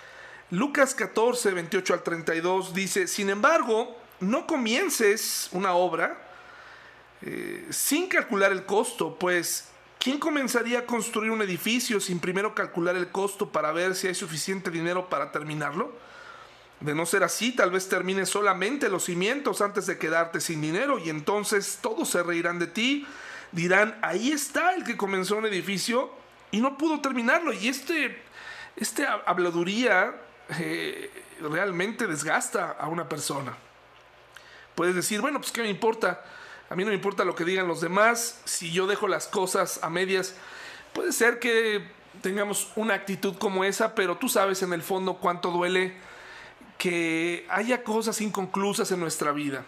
[0.51, 6.25] Lucas 14, 28 al 32 dice, sin embargo, no comiences una obra
[7.21, 12.95] eh, sin calcular el costo, pues ¿quién comenzaría a construir un edificio sin primero calcular
[12.95, 15.91] el costo para ver si hay suficiente dinero para terminarlo?
[16.85, 20.99] De no ser así, tal vez termine solamente los cimientos antes de quedarte sin dinero
[20.99, 23.07] y entonces todos se reirán de ti,
[23.51, 26.11] dirán, ahí está el que comenzó un edificio
[26.51, 27.51] y no pudo terminarlo.
[27.53, 28.21] Y este,
[28.75, 30.15] este habladuría
[30.59, 31.09] eh,
[31.41, 33.57] realmente desgasta a una persona.
[34.75, 36.23] Puedes decir, bueno, pues qué me importa
[36.69, 38.41] a mí no me importa lo que digan los demás.
[38.45, 40.35] Si yo dejo las cosas a medias,
[40.93, 41.85] puede ser que
[42.21, 45.93] tengamos una actitud como esa, pero tú sabes en el fondo cuánto duele
[46.77, 49.65] que haya cosas inconclusas en nuestra vida.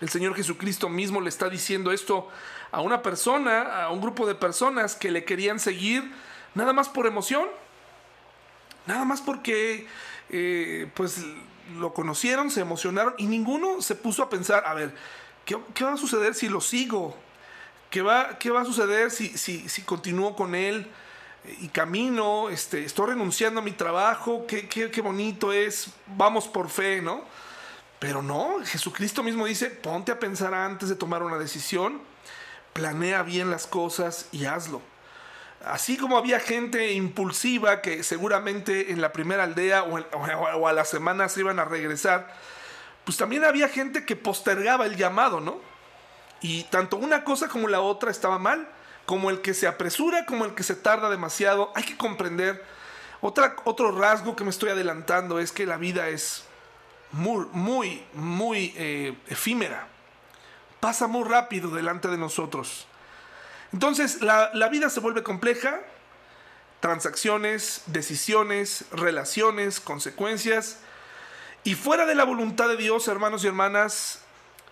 [0.00, 2.28] El Señor Jesucristo mismo le está diciendo esto
[2.72, 6.10] a una persona, a un grupo de personas que le querían seguir
[6.54, 7.46] nada más por emoción,
[8.86, 9.86] nada más porque
[10.30, 11.24] eh, pues
[11.78, 14.94] lo conocieron, se emocionaron y ninguno se puso a pensar, a ver,
[15.44, 17.16] ¿qué, va a suceder si lo sigo?
[17.90, 20.90] ¿Qué va, qué va a suceder si, si, si continúo con él
[21.60, 22.48] y camino?
[22.48, 27.24] Este, estoy renunciando a mi trabajo, qué, qué, qué bonito es, vamos por fe, ¿no?
[27.98, 32.00] Pero no, Jesucristo mismo dice, ponte a pensar antes de tomar una decisión,
[32.72, 34.82] planea bien las cosas y hazlo.
[35.64, 41.36] Así como había gente impulsiva que seguramente en la primera aldea o, a las semanas
[41.36, 42.34] iban a regresar,
[43.04, 45.60] pues también había gente que postergaba el llamado, ¿no?
[46.40, 48.68] Y tanto una cosa como la otra estaba mal,
[49.06, 51.72] como el que se apresura, como el que se tarda demasiado.
[51.74, 52.64] Hay que comprender.
[53.20, 56.44] Otro rasgo que me estoy adelantando es que la vida es
[57.12, 59.88] muy, muy, muy eh, efímera.
[60.80, 62.86] Pasa muy rápido delante de nosotros.
[63.72, 65.80] Entonces la, la vida se vuelve compleja.
[66.80, 70.78] Transacciones, decisiones, relaciones, consecuencias
[71.64, 74.18] y fuera de la voluntad de Dios, hermanos y hermanas,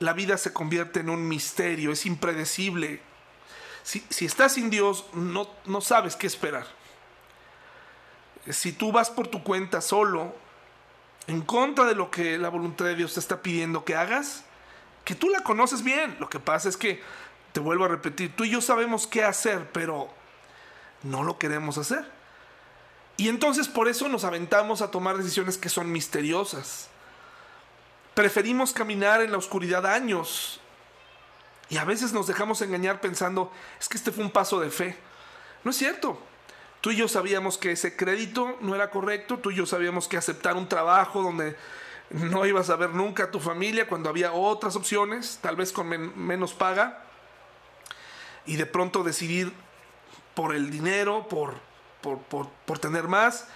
[0.00, 3.00] la vida se convierte en un misterio, es impredecible.
[3.82, 6.66] Si, estás sin Dios, no, no sabes qué esperar.
[8.48, 10.34] Si tú vas por tu cuenta solo,
[11.26, 14.44] en contra de lo que la voluntad de Dios te está pidiendo que hagas,
[15.04, 16.16] que tú la conoces bien.
[16.20, 17.02] Lo que pasa es que,
[17.52, 20.08] te vuelvo a repetir, tú y yo sabemos qué hacer, pero
[21.02, 22.06] no lo queremos hacer.
[23.16, 26.88] Y entonces por eso nos aventamos a tomar decisiones que son misteriosas.
[28.14, 30.60] Preferimos caminar en la oscuridad años.
[31.70, 34.98] Y a veces nos dejamos engañar pensando, es que este fue un paso de fe.
[35.64, 36.20] No es cierto.
[36.82, 40.16] Tú y yo sabíamos que ese crédito no era correcto, tú y yo sabíamos que
[40.16, 41.56] aceptar un trabajo donde
[42.10, 45.88] no ibas a ver nunca a tu familia cuando había otras opciones, tal vez con
[45.88, 47.04] menos paga,
[48.46, 49.52] y de pronto decidir
[50.34, 51.54] por el dinero, por
[52.00, 53.46] por, tener más,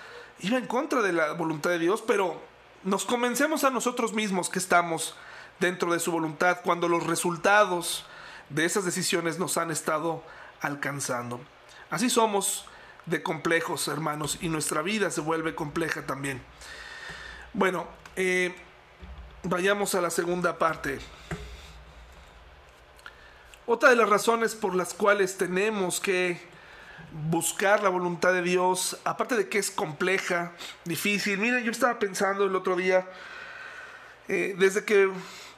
[0.40, 2.40] iba en contra de la voluntad de Dios, pero
[2.82, 5.14] nos convencemos a nosotros mismos que estamos
[5.60, 8.04] dentro de su voluntad cuando los resultados
[8.48, 10.22] de esas decisiones nos han estado
[10.60, 11.40] alcanzando.
[11.90, 12.66] Así somos
[13.06, 16.42] de complejos, hermanos, y nuestra vida se vuelve compleja también.
[17.52, 17.86] Bueno,
[18.16, 18.54] eh,
[19.42, 20.98] vayamos a la segunda parte.
[23.66, 26.40] Otra de las razones por las cuales tenemos que
[27.30, 30.52] buscar la voluntad de Dios, aparte de que es compleja,
[30.84, 31.38] difícil.
[31.38, 33.06] Miren, yo estaba pensando el otro día,
[34.28, 35.10] eh, desde que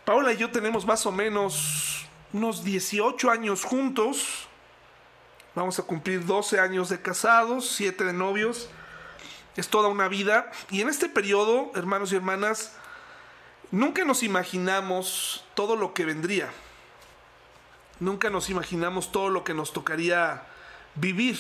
[0.07, 4.47] Paola y yo tenemos más o menos unos 18 años juntos,
[5.53, 8.71] vamos a cumplir 12 años de casados, 7 de novios,
[9.57, 10.53] es toda una vida.
[10.71, 12.77] Y en este periodo, hermanos y hermanas,
[13.73, 16.53] nunca nos imaginamos todo lo que vendría.
[17.99, 20.45] Nunca nos imaginamos todo lo que nos tocaría
[20.95, 21.37] vivir.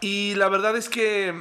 [0.00, 1.34] Y la verdad es que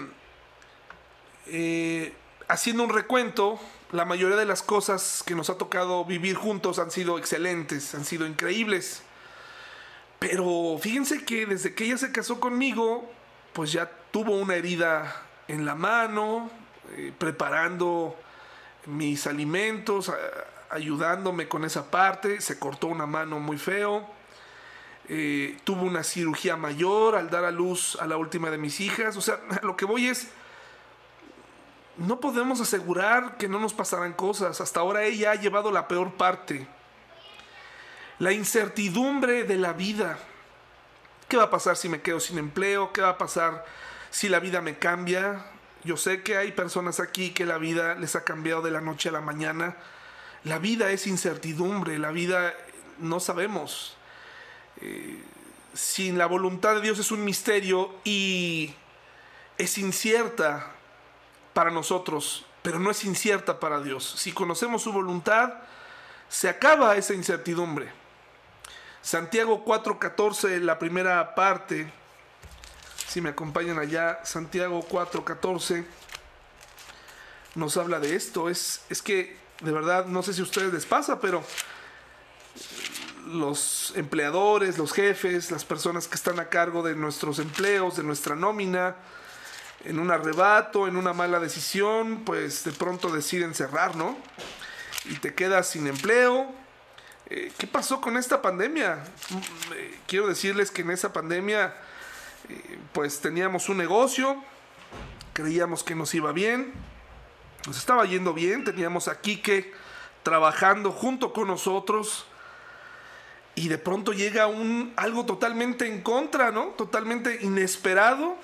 [1.46, 2.14] eh,
[2.50, 3.62] haciendo un recuento,
[3.96, 8.06] la mayoría de las cosas que nos ha tocado vivir juntos han sido excelentes, han
[8.06, 9.04] sido increíbles.
[10.20, 13.10] Pero fíjense que desde que ella se casó conmigo,
[13.54, 16.50] pues ya tuvo una herida en la mano,
[16.96, 18.16] eh, preparando
[18.86, 20.12] mis alimentos,
[20.70, 24.08] ayudándome con esa parte, se cortó una mano muy feo,
[25.08, 29.16] eh, tuvo una cirugía mayor al dar a luz a la última de mis hijas,
[29.18, 30.30] o sea, lo que voy es,
[31.98, 36.14] no podemos asegurar que no nos pasarán cosas, hasta ahora ella ha llevado la peor
[36.14, 36.68] parte,
[38.20, 40.18] la incertidumbre de la vida,
[41.28, 42.94] ¿qué va a pasar si me quedo sin empleo?
[42.94, 43.66] ¿Qué va a pasar
[44.10, 45.46] si la vida me cambia?
[45.84, 49.10] Yo sé que hay personas aquí que la vida les ha cambiado de la noche
[49.10, 49.76] a la mañana,
[50.44, 52.54] la vida es incertidumbre, la vida
[53.00, 53.98] no sabemos.
[54.82, 55.22] Eh,
[55.74, 58.74] sin la voluntad de Dios es un misterio y
[59.58, 60.75] es incierta
[61.56, 64.16] para nosotros, pero no es incierta para Dios.
[64.18, 65.54] Si conocemos su voluntad,
[66.28, 67.90] se acaba esa incertidumbre.
[69.02, 71.90] Santiago 4.14, la primera parte,
[73.08, 75.86] si me acompañan allá, Santiago 4.14
[77.56, 78.50] nos habla de esto.
[78.50, 81.42] Es, es que de verdad, no sé si a ustedes les pasa, pero
[83.28, 88.36] los empleadores, los jefes, las personas que están a cargo de nuestros empleos, de nuestra
[88.36, 88.98] nómina,
[89.86, 94.18] en un arrebato, en una mala decisión, pues de pronto deciden cerrar, ¿no?
[95.06, 96.52] Y te quedas sin empleo.
[97.30, 99.04] Eh, ¿Qué pasó con esta pandemia?
[99.30, 101.76] Mm, eh, quiero decirles que en esa pandemia,
[102.50, 104.44] eh, pues teníamos un negocio,
[105.34, 106.74] creíamos que nos iba bien,
[107.68, 109.72] nos estaba yendo bien, teníamos a Quique
[110.24, 112.26] trabajando junto con nosotros
[113.54, 116.70] y de pronto llega un algo totalmente en contra, ¿no?
[116.70, 118.38] Totalmente inesperado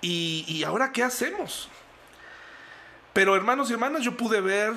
[0.00, 1.68] y, ahora qué hacemos.
[3.12, 4.72] Pero hermanos y hermanas, yo pude ver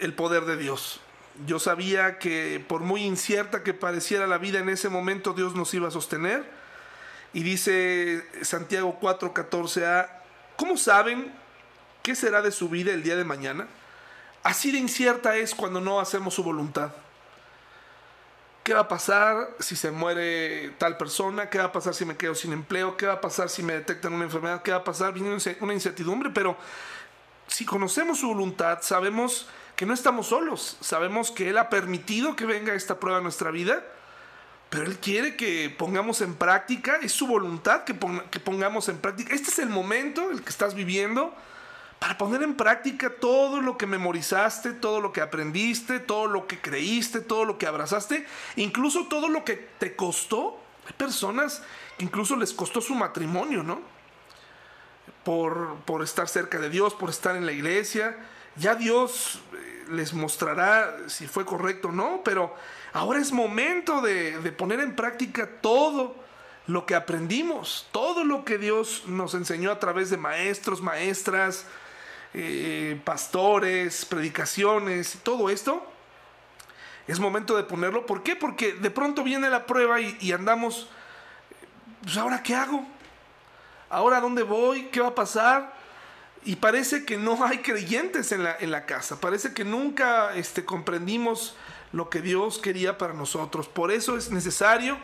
[0.00, 1.00] el poder de Dios.
[1.46, 5.72] Yo sabía que por muy incierta que pareciera la vida en ese momento, Dios nos
[5.74, 6.44] iba a sostener.
[7.32, 10.08] Y dice Santiago 4:14a,
[10.56, 11.32] ¿cómo saben
[12.02, 13.66] ¿Qué será de su vida el día de mañana?
[14.42, 16.92] Así de incierta es cuando no hacemos su voluntad.
[18.70, 21.50] ¿Qué va a pasar si se muere tal persona?
[21.50, 22.96] ¿Qué va a pasar si me quedo sin empleo?
[22.96, 24.62] ¿Qué va a pasar si me detectan una enfermedad?
[24.62, 25.12] ¿Qué va a pasar?
[25.12, 26.56] Viene una incertidumbre, pero
[27.48, 30.76] si conocemos su voluntad, sabemos que no estamos solos.
[30.80, 33.82] Sabemos que Él ha permitido que venga esta prueba a nuestra vida,
[34.68, 39.34] pero Él quiere que pongamos en práctica, es su voluntad que, pongamos en práctica.
[39.34, 41.34] Este es el momento, el que estás viviendo
[42.00, 46.58] para poner en práctica todo lo que memorizaste, todo lo que aprendiste, todo lo que
[46.58, 50.58] creíste, todo lo que abrazaste, incluso todo lo que te costó.
[50.86, 51.62] Hay personas
[51.98, 53.82] que incluso les costó su matrimonio, ¿no?
[55.24, 58.16] Por, por estar cerca de Dios, por estar en la iglesia.
[58.56, 62.54] Ya Dios eh, les mostrará si fue correcto o no, pero
[62.94, 66.16] ahora es momento de, de poner en práctica todo
[66.66, 71.66] lo que aprendimos, todo lo que Dios nos enseñó a través de maestros, maestras,
[72.32, 75.84] eh, pastores, predicaciones, todo esto,
[77.08, 78.06] es momento de ponerlo.
[78.06, 78.36] ¿Por qué?
[78.36, 80.88] Porque de pronto viene la prueba y, andamos,
[82.02, 82.86] pues ahora qué hago?
[83.88, 84.84] ¿Ahora dónde voy?
[84.92, 85.74] ¿Qué va a pasar?
[86.44, 89.20] Y parece que no hay creyentes en la, en la casa.
[89.20, 91.56] Parece que nunca este, comprendimos
[91.92, 93.66] lo que Dios quería para nosotros.
[93.66, 94.96] Por eso es necesario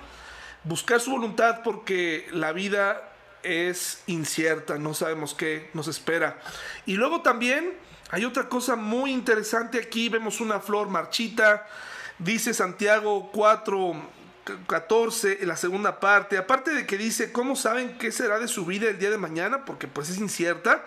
[0.63, 3.16] buscar su voluntad porque la vida
[3.47, 6.39] es incierta, no sabemos qué nos espera.
[6.85, 7.73] Y luego también
[8.11, 11.67] hay otra cosa muy interesante aquí, vemos una flor marchita,
[12.19, 13.95] dice Santiago 4,
[14.67, 18.65] 14, en la segunda parte, aparte de que dice, ¿cómo saben qué será de su
[18.65, 19.65] vida el día de mañana?
[19.65, 20.85] Porque pues es incierta.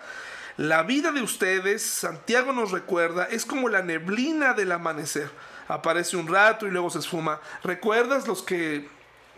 [0.56, 5.30] La vida de ustedes, Santiago nos recuerda, es como la neblina del amanecer.
[5.68, 7.40] Aparece un rato y luego se esfuma.
[7.62, 8.88] ¿Recuerdas los que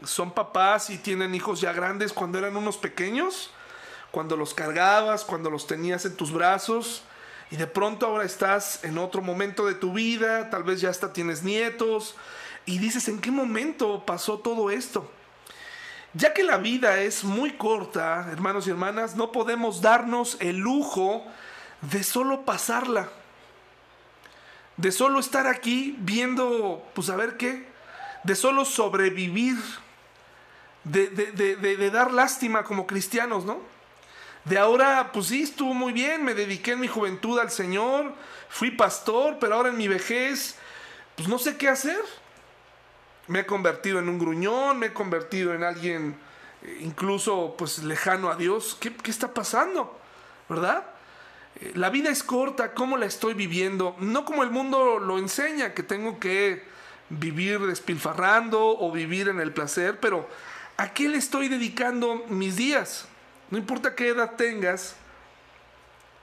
[0.05, 3.51] son papás y tienen hijos ya grandes cuando eran unos pequeños,
[4.11, 7.03] cuando los cargabas, cuando los tenías en tus brazos
[7.51, 11.13] y de pronto ahora estás en otro momento de tu vida, tal vez ya hasta
[11.13, 12.15] tienes nietos,
[12.65, 15.11] Y dices, ¿en qué momento pasó todo esto?
[16.15, 21.25] Ya que la vida es muy corta, hermanos y hermanas, no podemos darnos el lujo
[21.81, 23.09] de solo pasarla.
[24.77, 27.67] De solo estar aquí viendo, pues a ver qué.
[28.25, 29.57] De solo sobrevivir.
[30.85, 33.61] De, de, dar lástima como cristianos, ¿no?
[34.45, 38.13] De ahora, pues sí, estuvo muy bien, me dediqué en mi juventud al Señor,
[38.49, 40.57] fui pastor, pero ahora en mi vejez,
[41.15, 42.01] pues no sé qué hacer.
[43.29, 46.17] Me he convertido en un gruñón, me he convertido en alguien
[46.63, 48.77] eh, incluso pues lejano a Dios.
[48.81, 49.97] ¿Qué, qué está pasando?
[50.49, 50.85] ¿Verdad?
[51.61, 53.97] Eh, la vida es corta, ¿cómo la estoy viviendo?
[54.01, 56.65] No como el mundo lo enseña, que tengo que
[57.11, 60.29] vivir despilfarrando o vivir en el placer, pero
[60.77, 63.07] ¿a qué le estoy dedicando mis días?
[63.51, 64.97] No importa qué edad tengas,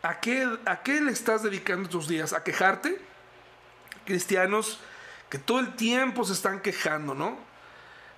[0.02, 2.34] ¿a qué, a qué le estás dedicando tus días?
[2.34, 3.00] ¿A quejarte?
[4.06, 4.80] Cristianos
[5.30, 7.38] que todo el tiempo se están quejando, ¿no?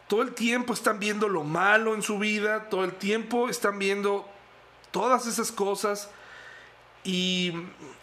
[0.07, 4.27] Todo el tiempo están viendo lo malo en su vida, todo el tiempo están viendo
[4.91, 6.09] todas esas cosas.
[7.03, 7.53] Y,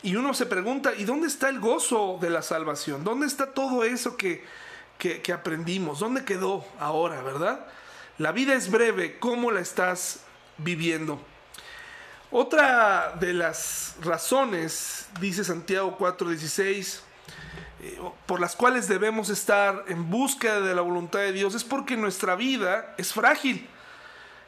[0.04, 3.04] uno se pregunta, ¿y dónde está el gozo de la salvación?
[3.04, 4.44] ¿Dónde está todo eso que,
[4.98, 6.00] que aprendimos?
[6.00, 7.66] ¿Dónde quedó ahora, verdad?
[8.18, 10.24] La vida es breve, ¿cómo la estás
[10.58, 11.20] viviendo.
[12.30, 17.00] Otra de las razones, dice Santiago 4:16,
[17.80, 21.96] eh, por las cuales debemos estar en búsqueda de la voluntad de Dios es porque
[21.96, 23.66] nuestra vida es frágil.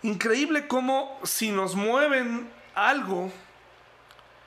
[0.02, 3.30] Increíble cómo si nos mueven algo,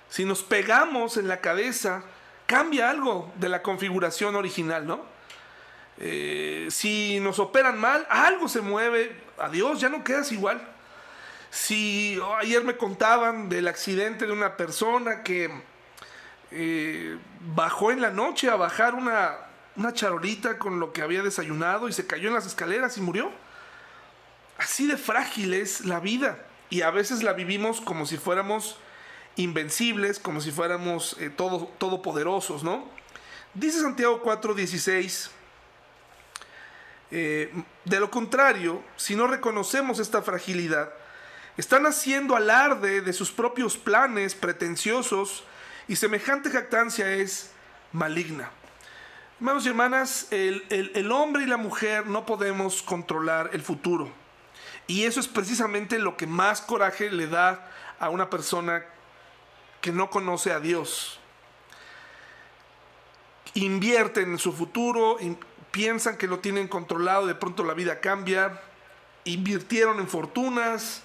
[0.09, 2.03] si nos pegamos en la cabeza,
[2.45, 5.12] cambia algo de la configuración original, ¿no?
[5.97, 10.61] Eh, si nos operan mal, algo se mueve, adiós, ya no quedas igual.
[11.49, 15.51] Si oh, ayer me contaban del accidente de una persona que
[16.51, 17.17] eh,
[17.55, 19.37] bajó en la noche a bajar una,
[19.75, 23.31] una charolita con lo que había desayunado y se cayó en las escaleras y murió.
[24.57, 26.39] Así de frágil es la vida
[26.69, 28.77] y a veces la vivimos como si fuéramos
[29.35, 32.87] invencibles, como si fuéramos eh, todo, todopoderosos, ¿no?
[33.53, 35.29] Dice Santiago 4:16,
[37.15, 37.53] eh,
[37.85, 40.91] de lo contrario, si no reconocemos esta fragilidad,
[41.57, 45.43] están haciendo alarde de sus propios planes pretenciosos
[45.87, 47.51] y semejante jactancia es
[47.91, 48.49] maligna.
[49.37, 54.11] Hermanos y hermanas, el, el, hombre y la mujer no podemos controlar el futuro.
[54.87, 58.83] Y eso es precisamente lo que más coraje le da a una persona
[59.81, 61.19] que no conoce a Dios.
[63.53, 65.17] Invierten en su futuro,
[65.73, 68.61] piensan que lo tienen controlado, de pronto la vida cambia,
[69.23, 71.01] invirtieron en fortunas,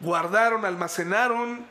[0.00, 1.64] guardaron, almacenaron,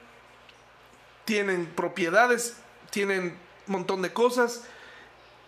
[1.26, 2.55] tienen propiedades,
[2.91, 4.63] tienen un montón de cosas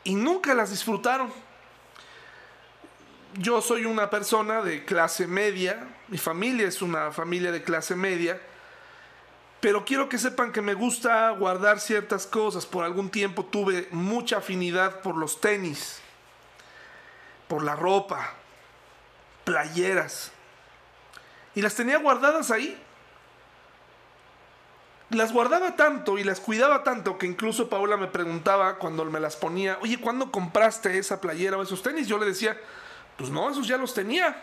[0.03, 1.31] y nunca las disfrutaron.
[3.35, 8.41] Yo soy una persona de clase media, mi familia es una familia de clase media,
[9.61, 12.65] pero quiero que sepan que me gusta guardar ciertas cosas.
[12.65, 16.01] Por algún tiempo tuve mucha afinidad por los tenis,
[17.47, 18.33] por la ropa,
[19.43, 20.31] playeras
[21.55, 22.77] y las tenía guardadas ahí.
[25.11, 29.35] Las guardaba tanto y las cuidaba tanto que incluso Paola me preguntaba cuando me las
[29.35, 32.07] ponía, oye, ¿cuándo compraste esa playera o esos tenis?
[32.07, 32.59] Yo le decía,
[33.17, 34.35] pues no, esos ya los tenía.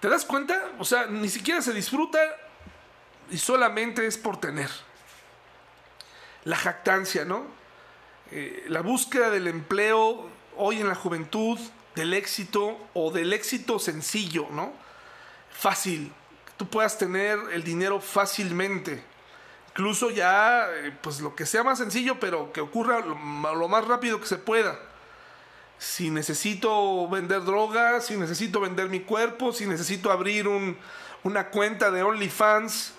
[0.00, 0.72] ¿Te das cuenta?
[0.78, 2.18] O sea, ni siquiera se disfruta
[3.30, 4.68] y solamente es por tener.
[6.44, 7.46] La jactancia, ¿no?
[8.32, 11.58] Eh, la búsqueda del empleo hoy en la juventud,
[11.94, 14.84] del éxito o del éxito sencillo, ¿no?
[15.54, 16.12] fácil,
[16.56, 19.02] tú puedas tener el dinero fácilmente.
[19.70, 24.20] Incluso ya, eh, pues lo que sea más sencillo, pero que ocurra lo, más rápido
[24.20, 24.78] que se pueda.
[25.78, 30.48] Si necesito vender drogas, si necesito vender mi cuerpo, si necesito abrir
[31.22, 32.92] una cuenta de OnlyFans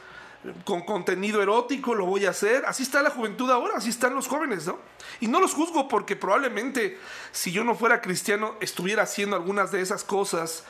[0.63, 2.65] con contenido erótico, lo voy a hacer.
[2.65, 4.79] Así está la juventud ahora, así están los jóvenes, ¿no?
[5.19, 6.99] Y no los juzgo porque probablemente
[7.31, 10.63] si yo no fuera cristiano estuviera haciendo algunas de esas cosas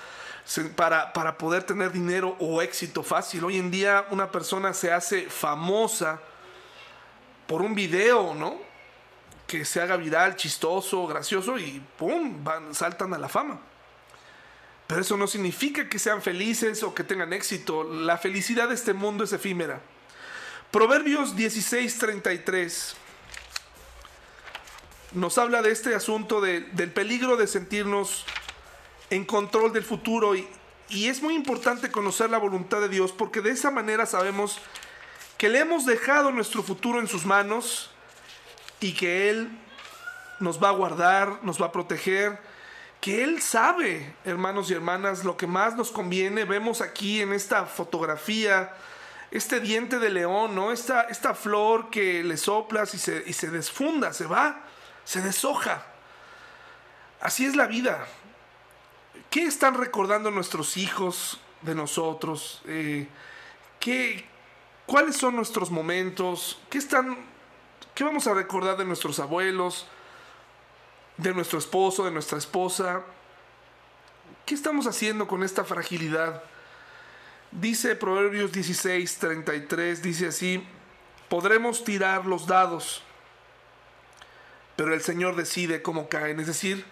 [0.76, 3.44] para, para poder tener dinero o éxito fácil.
[3.44, 6.20] Hoy en día una persona se hace famosa
[7.48, 8.56] por un video, ¿no?
[9.48, 12.44] Que se haga viral, chistoso, gracioso y ¡pum!
[12.44, 13.60] Van, saltan a la fama.
[14.88, 17.84] Pero eso no significa que sean felices o que tengan éxito.
[17.84, 19.82] La felicidad de este mundo es efímera.
[20.72, 22.96] Proverbios 16:33
[25.14, 28.26] nos habla de este asunto del peligro de sentirnos
[29.10, 30.48] en control del futuro y,
[30.90, 34.60] es muy importante conocer la voluntad de Dios porque de esa manera sabemos
[35.38, 37.90] que le hemos dejado nuestro futuro en sus manos
[38.80, 39.50] y que Él
[40.40, 42.40] nos va a guardar, nos va a proteger,
[43.06, 46.44] que Él sabe, hermanos y hermanas, lo que más nos conviene.
[46.44, 48.74] Vemos aquí en esta fotografía
[49.30, 50.72] este diente de león, ¿no?
[50.72, 54.60] Esta, esta flor que le soplas y se, y se desfunda, se va,
[55.04, 55.86] se deshoja.
[57.22, 58.08] Así es la vida.
[59.30, 62.64] ¿Qué están recordando nuestros hijos de nosotros?
[62.66, 63.08] Eh,
[63.80, 64.26] ¿qué,
[64.88, 66.60] ¿Cuáles son nuestros momentos?
[66.72, 67.18] ¿Qué, están,
[67.94, 69.86] ¿Qué vamos a recordar de nuestros abuelos?
[71.18, 72.04] ¿De nuestro esposo?
[72.04, 73.04] ¿De nuestra esposa?
[74.46, 76.44] ¿Qué estamos haciendo con esta fragilidad?
[77.52, 80.62] Dice Proverbios 16, 33, dice así,
[81.30, 83.02] podremos tirar los dados,
[84.76, 86.42] pero el Señor decide cómo caen.
[86.42, 86.86] Es decir,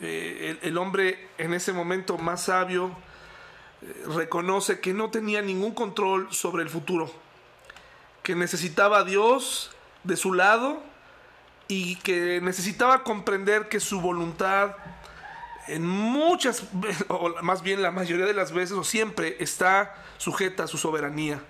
[0.00, 2.96] eh, el, hombre en ese momento más sabio
[3.80, 7.10] eh, reconoce que no tenía ningún control sobre el futuro,
[8.24, 9.70] que necesitaba a Dios
[10.02, 10.82] de su lado
[11.68, 14.76] y que necesitaba comprender que su voluntad
[15.68, 16.64] en muchas,
[17.08, 21.40] o más bien la mayoría de las veces, o siempre, está sujeta a su soberanía.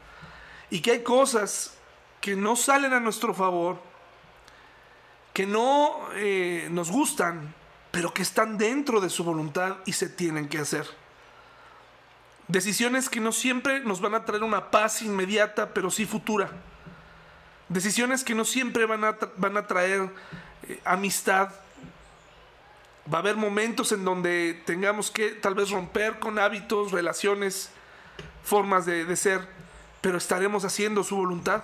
[0.71, 1.77] Y que hay cosas
[2.21, 3.79] que no salen a nuestro favor,
[5.33, 7.55] que no eh, nos gustan,
[7.91, 10.87] pero que están dentro de su voluntad y se tienen que hacer.
[12.49, 16.51] Decisiones que no siempre nos van a traer una paz inmediata, pero sí futura.
[17.69, 20.11] Decisiones que no siempre van a, van a traer
[20.69, 21.51] eh, amistad,
[23.12, 27.71] Va a haber momentos en donde tengamos que tal vez romper con hábitos, relaciones,
[28.43, 29.47] formas de, ser,
[30.01, 31.62] pero estaremos haciendo su voluntad.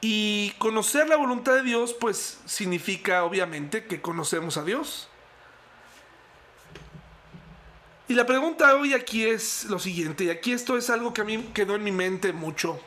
[0.00, 5.08] Y conocer la voluntad de Dios, pues significa obviamente que conocemos a Dios.
[8.08, 11.24] Y la pregunta hoy aquí es lo siguiente, y aquí esto es algo que a
[11.24, 12.80] mí quedó en mi mente mucho.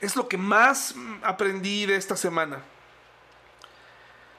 [0.00, 2.60] Es lo que más aprendí de esta semana.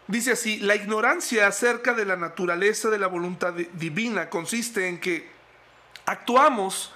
[0.07, 5.30] Dice así, la ignorancia acerca de la naturaleza de la voluntad divina consiste en que
[6.05, 6.93] actuamos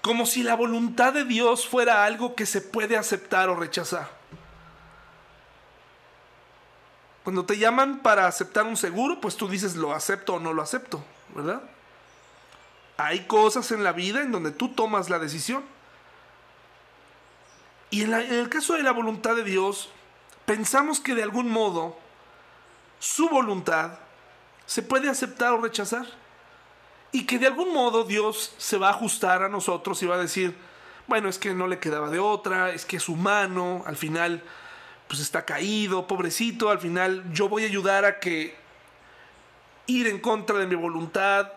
[0.00, 4.08] como si la voluntad de Dios fuera algo que se puede aceptar o rechazar.
[7.24, 10.62] Cuando te llaman para aceptar un seguro, pues tú dices lo acepto o no lo
[10.62, 11.60] acepto, ¿verdad?
[12.96, 15.62] Hay cosas en la vida en donde tú tomas la decisión.
[17.90, 19.90] Y en, en el caso de la voluntad de Dios,
[20.44, 21.96] pensamos que de algún modo
[22.98, 23.98] su voluntad
[24.66, 26.06] se puede aceptar o rechazar.
[27.10, 30.18] Y que de algún modo Dios se va a ajustar a nosotros y va a
[30.18, 30.54] decir,
[31.06, 34.42] bueno, es que no le quedaba de otra, es que es humano, al final
[35.08, 38.54] pues está caído, pobrecito, al final yo voy a ayudar a que
[39.86, 41.50] ir en contra de mi voluntad,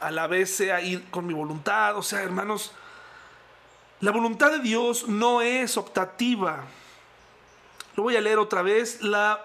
[0.00, 2.72] a la vez sea ir con mi voluntad, o sea, hermanos,
[4.02, 6.64] la voluntad de Dios no es optativa.
[7.94, 9.40] Lo voy a leer otra vez, la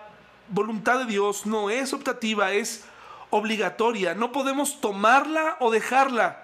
[0.49, 2.83] voluntad de Dios no es optativa, es
[3.29, 4.15] obligatoria.
[4.15, 6.43] No podemos tomarla o dejarla.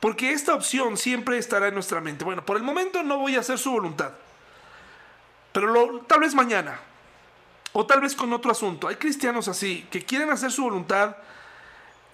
[0.00, 2.24] Porque esta opción siempre estará en nuestra mente.
[2.24, 4.12] Bueno, por el momento no voy a hacer su voluntad.
[5.52, 6.80] Pero tal vez mañana.
[7.74, 8.88] O tal vez con otro asunto.
[8.88, 11.18] Hay cristianos así que quieren hacer su voluntad,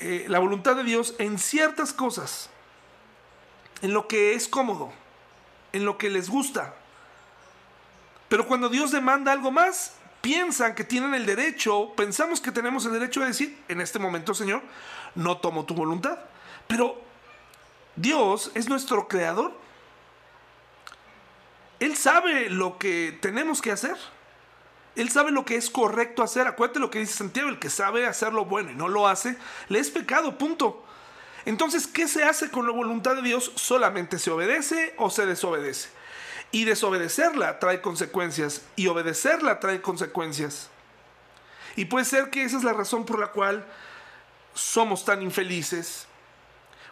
[0.00, 2.50] eh, la voluntad de Dios en ciertas cosas.
[3.82, 4.92] En lo que es cómodo.
[5.72, 6.74] En lo que les gusta.
[8.28, 12.92] Pero cuando Dios demanda algo más, piensan que tienen el derecho, pensamos que tenemos el
[12.92, 14.62] derecho de decir, en este momento, Señor,
[15.14, 16.18] no tomo tu voluntad.
[16.66, 17.00] Pero
[17.96, 19.52] Dios es nuestro creador.
[21.80, 23.96] Él sabe lo que tenemos que hacer.
[24.96, 26.46] Él sabe lo que es correcto hacer.
[26.46, 29.36] Acuérdate lo que dice Santiago, el que sabe hacer lo bueno y no lo hace,
[29.68, 30.84] le es pecado, punto.
[31.44, 33.52] Entonces, ¿qué se hace con la voluntad de Dios?
[33.56, 35.88] ¿Solamente se obedece o se desobedece?
[36.52, 38.62] Y desobedecerla trae consecuencias.
[38.76, 40.68] Y obedecerla trae consecuencias.
[41.76, 43.66] Y puede ser que esa es la razón por la cual
[44.54, 46.06] somos tan infelices.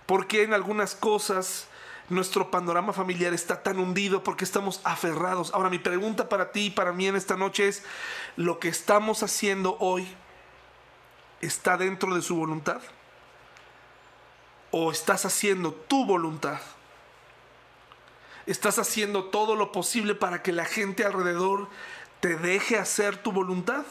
[0.07, 1.67] Porque en algunas cosas
[2.09, 5.53] nuestro panorama familiar está tan hundido porque estamos aferrados.
[5.53, 7.83] Ahora mi pregunta para ti y para mí en esta noche es,
[8.37, 10.09] ¿lo que estamos haciendo hoy
[11.41, 12.81] está dentro de su voluntad?
[14.71, 16.61] ¿O estás haciendo tu voluntad?
[18.47, 21.69] Estás haciendo todo lo posible para que la gente alrededor
[22.21, 23.85] te deje hacer tu voluntad.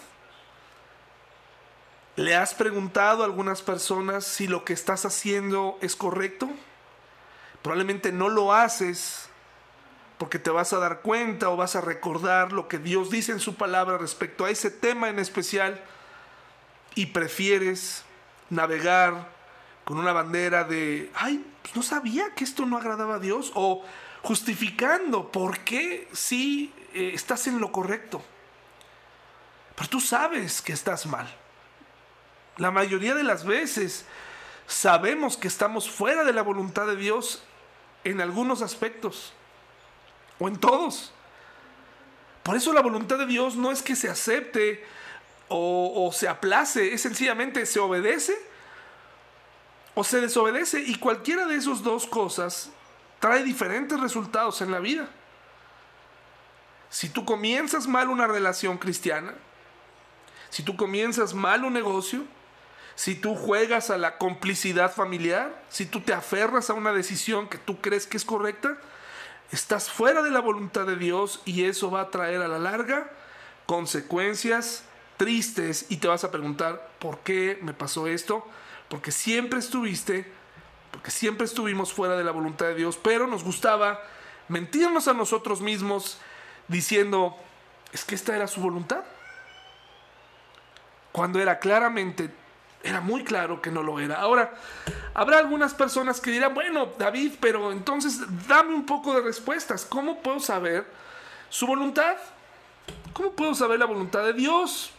[2.16, 6.50] ¿Le has preguntado a algunas personas si lo que estás haciendo es correcto?
[7.62, 9.30] Probablemente no lo haces
[10.18, 13.40] porque te vas a dar cuenta o vas a recordar lo que Dios dice en
[13.40, 15.84] su palabra respecto a ese tema en especial
[16.96, 18.04] y prefieres
[18.50, 19.37] navegar
[19.88, 23.86] con una bandera de, ay, pues no sabía que esto no agradaba a Dios o
[24.22, 28.22] justificando por qué sí eh, estás en lo correcto.
[29.76, 31.34] Pero tú sabes que estás mal.
[32.58, 34.04] La mayoría de las veces
[34.68, 37.42] sabemos que estamos fuera de la voluntad de Dios
[38.04, 39.32] en algunos aspectos
[40.38, 41.14] o en todos.
[42.44, 44.86] Por eso la voluntad de Dios no es que se acepte
[45.48, 48.38] o, se aplace, es sencillamente se obedece
[49.98, 52.70] o se desobedece y cualquiera de esas dos cosas
[53.20, 55.10] trae diferentes resultados en la vida.
[56.92, 59.34] Si tú comienzas mal una relación cristiana,
[60.52, 62.26] si tú comienzas mal un negocio,
[62.94, 67.58] si tú juegas a la complicidad familiar, si tú te aferras a una decisión que
[67.58, 68.78] tú crees que es correcta,
[69.52, 73.10] estás fuera de la voluntad de Dios y eso va a traer a la larga
[73.66, 74.84] consecuencias
[75.18, 78.46] tristes y te vas a preguntar, ¿por qué me pasó esto?
[78.90, 80.32] Porque siempre estuviste,
[80.92, 84.02] porque siempre estuvimos fuera de la voluntad de Dios, pero nos gustaba
[84.48, 86.20] mentirnos a nosotros mismos
[86.68, 87.36] diciendo,
[87.92, 89.04] es que esta era su voluntad.
[91.12, 92.32] Cuando era claramente,
[92.84, 94.16] era muy claro que no lo era.
[94.16, 94.54] Ahora,
[95.14, 99.86] habrá algunas personas que dirán, bueno, David, pero entonces dame un poco de respuestas.
[99.86, 100.86] ¿Cómo puedo saber
[101.50, 102.16] su voluntad?
[103.14, 104.92] ¿Cómo puedo saber la voluntad de Dios?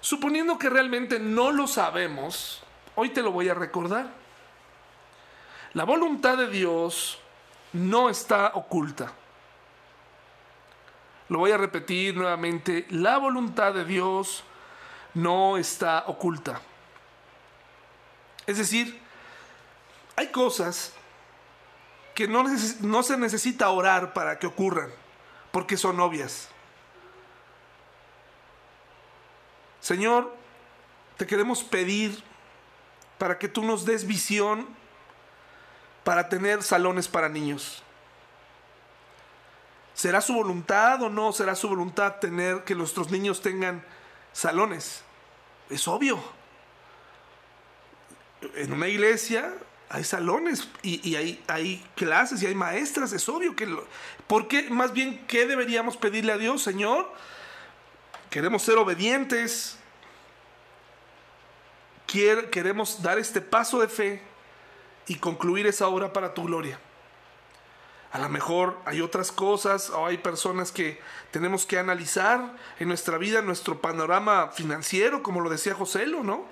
[0.00, 2.62] Suponiendo que realmente no lo sabemos,
[2.94, 4.08] hoy te lo voy a recordar.
[5.74, 7.18] La voluntad de Dios
[7.72, 9.12] no está oculta.
[11.28, 14.44] Lo voy a repetir nuevamente, la voluntad de Dios
[15.14, 16.60] no está oculta.
[18.46, 18.98] Es decir,
[20.16, 20.94] hay cosas
[22.14, 24.90] que no, se necesita orar para que ocurran,
[25.52, 26.48] porque son obvias.
[29.88, 30.30] Señor,
[31.16, 32.22] te queremos pedir
[33.16, 34.68] para que tú nos des visión
[36.04, 37.82] para tener salones para niños.
[39.94, 43.82] ¿Será su voluntad o no será su voluntad tener que nuestros niños tengan
[44.34, 45.04] salones?
[45.70, 46.22] Es obvio.
[48.56, 49.54] En una iglesia
[49.88, 53.66] hay salones y, hay, clases y hay maestras, es obvio que...
[54.26, 54.68] ¿Por qué?
[54.68, 57.10] Más bien, ¿qué deberíamos pedirle a Dios, Señor?
[58.30, 59.77] Queremos ser obedientes.
[62.50, 64.22] Queremos dar este paso de fe
[65.06, 66.80] y concluir esa obra para tu gloria.
[68.10, 71.00] A lo mejor hay otras cosas o hay personas que
[71.30, 76.44] tenemos que analizar en nuestra vida, en nuestro panorama financiero, como lo decía José, ¿no?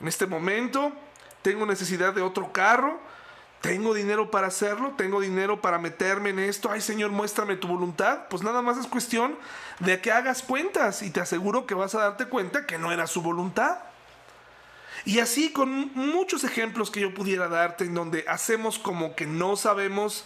[0.00, 0.92] En este momento
[1.40, 3.00] tengo necesidad de otro carro,
[3.62, 6.70] tengo dinero para hacerlo, tengo dinero para meterme en esto.
[6.70, 8.28] Ay Señor, muéstrame tu voluntad.
[8.28, 9.38] Pues nada más es cuestión
[9.78, 13.06] de que hagas cuentas y te aseguro que vas a darte cuenta que no era
[13.06, 13.78] su voluntad.
[15.04, 19.56] Y así con muchos ejemplos que yo pudiera darte en donde hacemos como que no
[19.56, 20.24] sabemos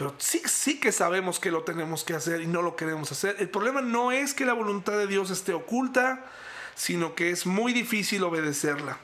[0.00, 3.36] pero sí, sí que sabemos que lo tenemos que hacer y no lo queremos hacer.
[3.38, 6.24] El problema no es que la voluntad de Dios esté oculta,
[6.74, 8.96] sino que es muy difícil obedecerla.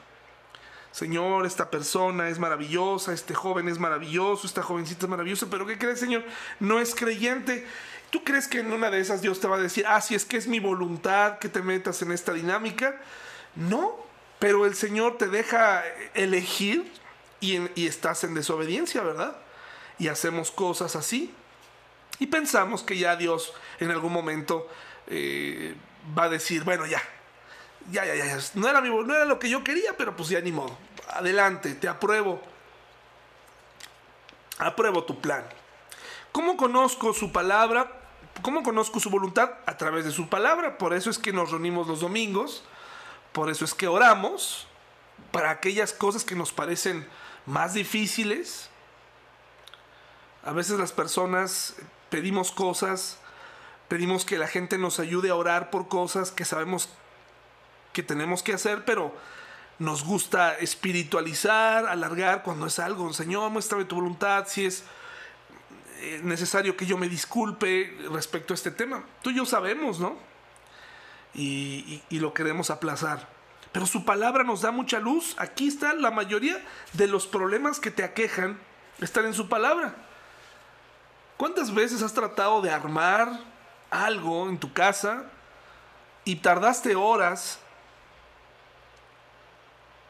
[0.91, 5.77] Señor, esta persona es maravillosa, este joven es maravilloso, esta jovencita es maravillosa, pero ¿qué
[5.77, 6.23] crees, Señor?
[6.59, 7.67] No es creyente.
[8.09, 10.25] ¿Tú crees que en una de esas Dios te va a decir, ah, si es
[10.25, 12.99] que es mi voluntad que te metas en esta dinámica?
[13.55, 14.06] No,
[14.39, 15.83] pero el Señor te deja
[16.13, 16.91] elegir
[17.39, 19.35] y, estás en desobediencia, ¿verdad?
[19.99, 21.33] y hacemos cosas así.
[22.19, 24.67] Y pensamos que ya Dios en algún momento
[25.07, 25.75] eh,
[26.17, 27.01] va a decir, bueno, ya,
[27.91, 30.41] ya, ya, ya, no era, mi, no era lo que yo quería, pero pues ya
[30.41, 30.77] ni modo.
[31.09, 32.41] Adelante, te apruebo.
[34.57, 35.43] Apruebo tu plan.
[36.31, 37.91] ¿Cómo conozco su palabra?
[38.41, 39.51] ¿Cómo conozco su voluntad?
[39.65, 40.77] A través de su palabra.
[40.77, 42.63] Por eso es que nos reunimos los domingos.
[43.37, 44.65] Por eso es que oramos.
[45.31, 47.07] Para aquellas cosas que nos parecen
[47.45, 48.71] más difíciles,
[50.43, 51.75] a veces las personas
[52.09, 53.19] pedimos cosas,
[53.89, 56.89] pedimos que la gente nos ayude a orar por cosas que sabemos
[57.93, 59.15] que tenemos que hacer, pero
[59.77, 63.13] nos gusta espiritualizar, alargar cuando es algo.
[63.13, 64.83] Señor, muéstrame tu voluntad, si es
[65.99, 69.05] eh, necesario que yo me disculpe respecto a este tema.
[69.21, 70.36] Tú y yo sabemos, ¿no?
[71.37, 73.29] Y, lo queremos aplazar.
[73.71, 75.35] Pero su palabra nos da mucha luz.
[75.37, 76.61] Aquí está la mayoría
[76.93, 78.59] de los problemas que te aquejan,
[78.99, 79.95] están en su palabra.
[81.37, 83.39] ¿Cuántas veces has tratado de armar
[83.91, 85.25] algo en tu casa
[86.25, 87.59] y tardaste horas?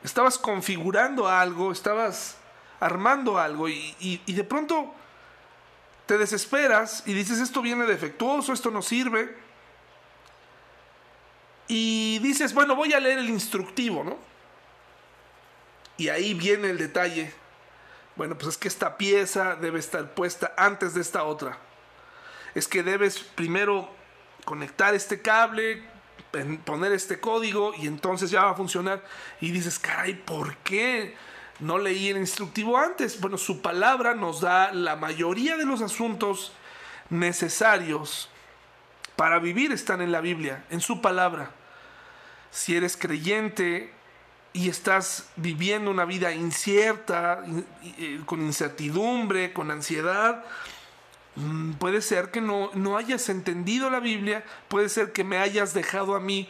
[0.04, 2.38] Estabas configurando algo, estabas
[2.80, 4.94] armando algo y, de pronto
[6.06, 9.47] te desesperas y dices esto viene defectuoso, esto no sirve.
[11.68, 14.18] Y dices, bueno, voy a leer el instructivo, ¿no?
[15.98, 17.34] Y ahí viene el detalle
[18.18, 21.60] bueno, pues es que esta pieza debe estar puesta antes de esta otra.
[22.56, 23.90] Es que debes primero
[24.44, 25.84] conectar este cable
[26.66, 29.04] poner este código y entonces ya va a funcionar.
[29.40, 31.16] Y dices, caray, ¿por qué
[31.60, 33.20] no leí el instructivo antes?
[33.20, 36.54] Bueno, su palabra nos da la mayoría de los asuntos
[37.10, 38.30] necesarios
[39.16, 41.52] para vivir están en la Biblia, en su palabra.
[42.52, 43.92] Si eres creyente
[44.54, 47.44] y estás viviendo una vida incierta,
[47.84, 50.44] eh, con incertidumbre, con ansiedad,
[51.36, 55.74] mm, puede ser que no, no hayas entendido la Biblia, puede ser que me hayas
[55.74, 56.50] dejado a mí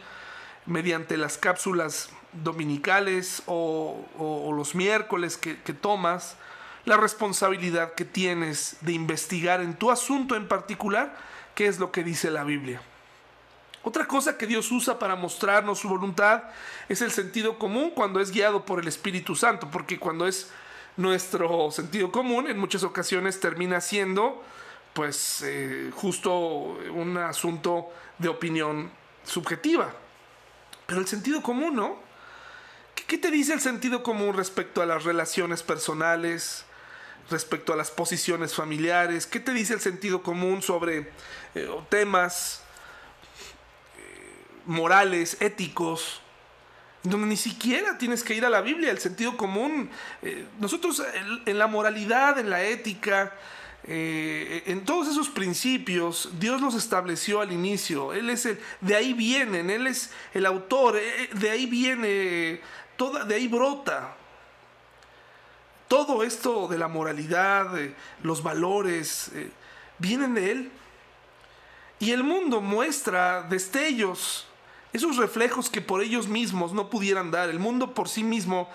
[0.64, 6.36] mediante las cápsulas dominicales o, los miércoles que, que tomas,
[6.84, 11.14] la responsabilidad que tienes de investigar en tu asunto en particular
[11.54, 12.80] qué es lo que dice la Biblia.
[13.88, 16.42] Otra cosa que Dios usa para mostrarnos su voluntad
[16.90, 20.50] es el sentido común cuando es guiado por el Espíritu Santo, porque cuando es
[20.98, 24.44] nuestro sentido común en muchas ocasiones termina siendo
[24.92, 28.90] pues eh, justo un asunto de opinión
[29.24, 29.90] subjetiva.
[30.84, 31.96] Pero el sentido común, ¿no?
[33.06, 36.66] ¿Qué te dice el sentido común respecto a las relaciones personales,
[37.30, 39.26] respecto a las posiciones familiares?
[39.26, 41.10] ¿Qué te dice el sentido común sobre
[41.54, 42.67] eh, temas
[44.68, 46.20] morales, éticos?
[47.02, 49.90] Donde ni siquiera tienes que ir a la Biblia, el sentido común.
[50.22, 51.02] Eh, nosotros
[51.46, 53.32] en, la moralidad, en la ética,
[53.84, 58.12] en todos esos principios, Dios los estableció al inicio.
[58.12, 61.00] Él es el, de ahí vienen, Él es el autor,
[61.32, 62.60] de ahí viene,
[62.96, 64.18] toda, de ahí brota
[65.88, 67.70] todo esto de la moralidad,
[68.22, 69.50] los valores, eh,
[69.98, 70.70] vienen de Él.
[71.98, 74.46] Y el mundo muestra destellos,
[74.92, 77.48] esos reflejos que por ellos mismos no pudieran dar.
[77.48, 78.68] El mundo por sí mismo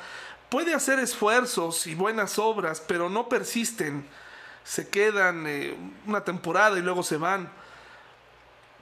[0.50, 4.08] puede hacer esfuerzos y buenas obras, pero no persisten.
[4.64, 7.52] Se quedan eh, una temporada y luego se van.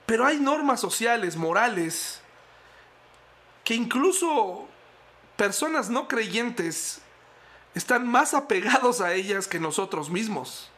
[0.06, 2.20] Pero hay normas sociales, morales,
[3.64, 4.68] que incluso
[5.36, 7.00] personas no creyentes
[7.74, 10.70] están más apegados a ellas que nosotros mismos.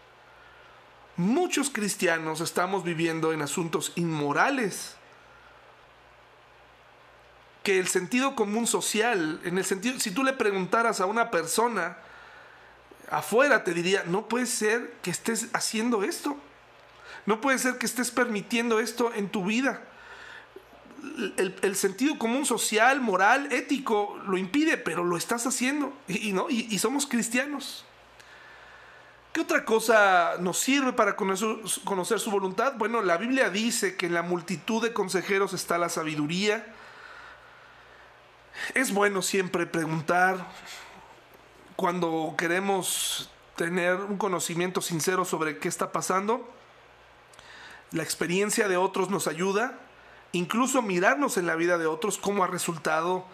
[1.16, 4.96] Muchos cristianos estamos viviendo en asuntos inmorales
[7.64, 11.96] que el sentido común social, en el sentido, si tú le preguntaras a una persona
[13.10, 16.36] afuera, te diría, no puede ser que estés haciendo esto,
[17.26, 19.82] no puede ser que estés permitiendo esto en tu vida
[21.62, 26.48] el, sentido común social, moral, ético lo impide, pero lo estás haciendo y, ¿no?
[26.48, 27.84] Y, somos cristianos.
[29.32, 32.74] ¿Qué otra cosa nos sirve para conocer, conocer, su voluntad?
[32.76, 36.73] Bueno, la Biblia dice que en la multitud de consejeros está la sabiduría.
[38.74, 40.46] Es bueno siempre preguntar
[41.76, 46.48] cuando queremos tener un conocimiento sincero sobre qué está pasando.
[47.90, 49.78] La experiencia de otros nos ayuda
[50.34, 53.24] incluso mirarnos en la vida de otros, cómo ha resultado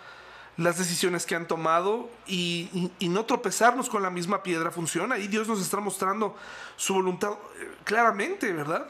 [0.56, 5.18] las decisiones que han tomado y, no tropezarnos con la misma piedra funciona.
[5.18, 6.36] Y Dios nos está mostrando
[6.76, 8.86] su voluntad eh, claramente, ¿verdad?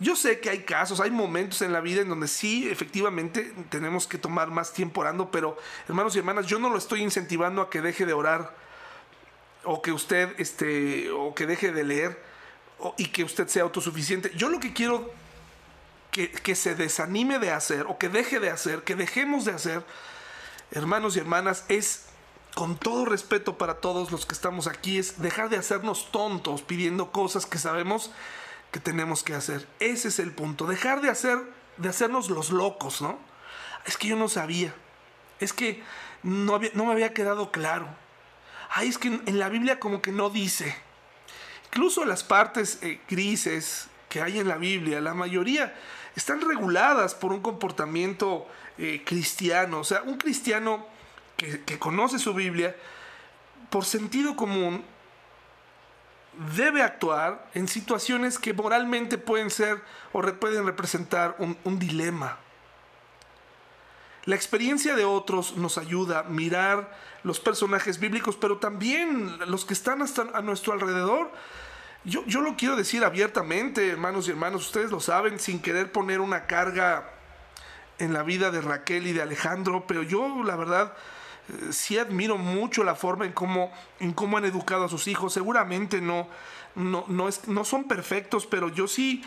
[0.00, 4.06] Yo sé que hay casos, hay momentos en la vida en donde sí, efectivamente, tenemos
[4.06, 5.56] que tomar más tiempo orando, pero
[5.88, 8.54] hermanos y hermanas, yo no lo estoy incentivando a que deje de orar
[9.64, 12.22] o que usted, este, o que deje de leer
[12.96, 14.30] y que usted sea autosuficiente.
[14.36, 15.12] Yo lo que quiero
[16.12, 19.84] que, se desanime de hacer o que deje de hacer, que dejemos de hacer,
[20.70, 22.06] hermanos y hermanas, es
[22.54, 27.12] con todo respeto para todos los que estamos aquí, es dejar de hacernos tontos pidiendo
[27.12, 28.10] cosas que sabemos
[28.70, 29.66] que tenemos que hacer.
[29.80, 31.38] Ese es el punto, dejar de hacer,
[31.76, 33.18] de hacernos los locos, ¿no?
[33.86, 34.74] Es que yo no sabía,
[35.40, 35.82] es que
[36.22, 37.88] no, no me había quedado claro.
[38.70, 40.76] Ay, es que en la Biblia como que no dice.
[41.66, 45.74] Incluso las partes eh, grises que hay en la Biblia, la mayoría
[46.16, 48.46] están reguladas por un comportamiento
[48.76, 49.80] eh, cristiano.
[49.80, 50.86] O sea, un cristiano
[51.36, 52.74] que conoce su Biblia,
[53.70, 54.84] por sentido común,
[56.56, 59.82] debe actuar en situaciones que moralmente pueden ser
[60.12, 62.38] o pueden representar un, dilema.
[64.24, 69.74] La experiencia de otros nos ayuda a mirar los personajes bíblicos, pero también los que
[69.74, 71.30] están a nuestro alrededor
[72.04, 76.46] yo, lo quiero decir abiertamente, hermanos y hermanos, ustedes lo saben, sin querer poner una
[76.46, 77.10] carga
[77.98, 80.94] en la vida de Raquel y de Alejandro, pero yo la verdad
[81.70, 85.32] sí admiro mucho la forma en cómo, en cómo han educado a sus hijos.
[85.32, 86.28] Seguramente no,
[86.74, 89.22] no, no, es, no son perfectos, pero yo sí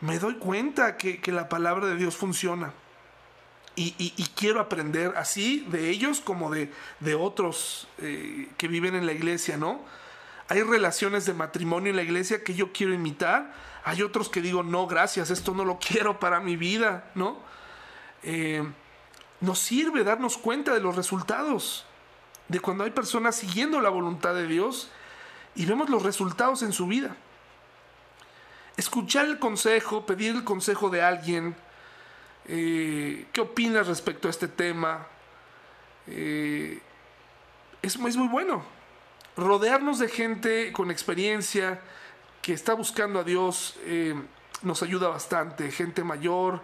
[0.00, 2.72] me doy cuenta que, la palabra de Dios funciona.
[3.78, 3.90] Y,
[4.34, 9.58] quiero aprender así de ellos como de, de otros eh, que viven en la iglesia,
[9.58, 9.80] ¿no?
[10.48, 13.52] Hay relaciones de matrimonio en la iglesia que yo quiero imitar.
[13.84, 17.38] Hay otros que digo, no, gracias, esto no lo quiero para mi vida, ¿no?
[18.26, 18.64] eh,
[19.40, 21.84] nos sirve darnos cuenta de los resultados,
[22.48, 24.90] de cuando hay personas siguiendo la voluntad de Dios
[25.54, 27.16] y vemos los resultados en su vida.
[28.76, 31.56] Escuchar el consejo, pedir el consejo de alguien,
[32.46, 35.06] eh, qué opinas respecto a este tema,
[36.06, 36.80] eh,
[37.82, 38.64] es, muy bueno.
[39.36, 41.80] Rodearnos de gente con experiencia
[42.42, 44.14] que está buscando a Dios eh,
[44.62, 46.60] nos ayuda bastante, gente mayor,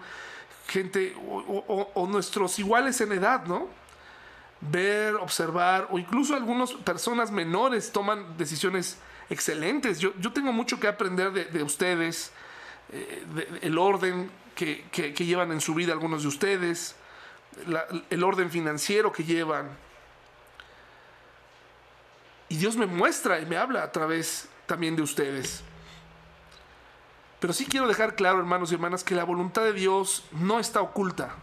[0.68, 3.68] gente o, nuestros iguales en edad, ¿no?
[4.60, 8.98] Ver, observar, o incluso algunas personas menores toman decisiones
[9.28, 9.98] excelentes.
[9.98, 12.30] Yo, yo tengo mucho que aprender de, ustedes,
[12.92, 16.94] eh, el orden que, llevan en su vida algunos de ustedes,
[18.10, 19.68] el orden financiero que llevan.
[22.48, 25.64] Y Dios me muestra y me habla a través también de ustedes.
[27.42, 30.80] Pero sí quiero dejar claro, hermanos y hermanas, que la voluntad de Dios no está
[30.80, 31.34] oculta.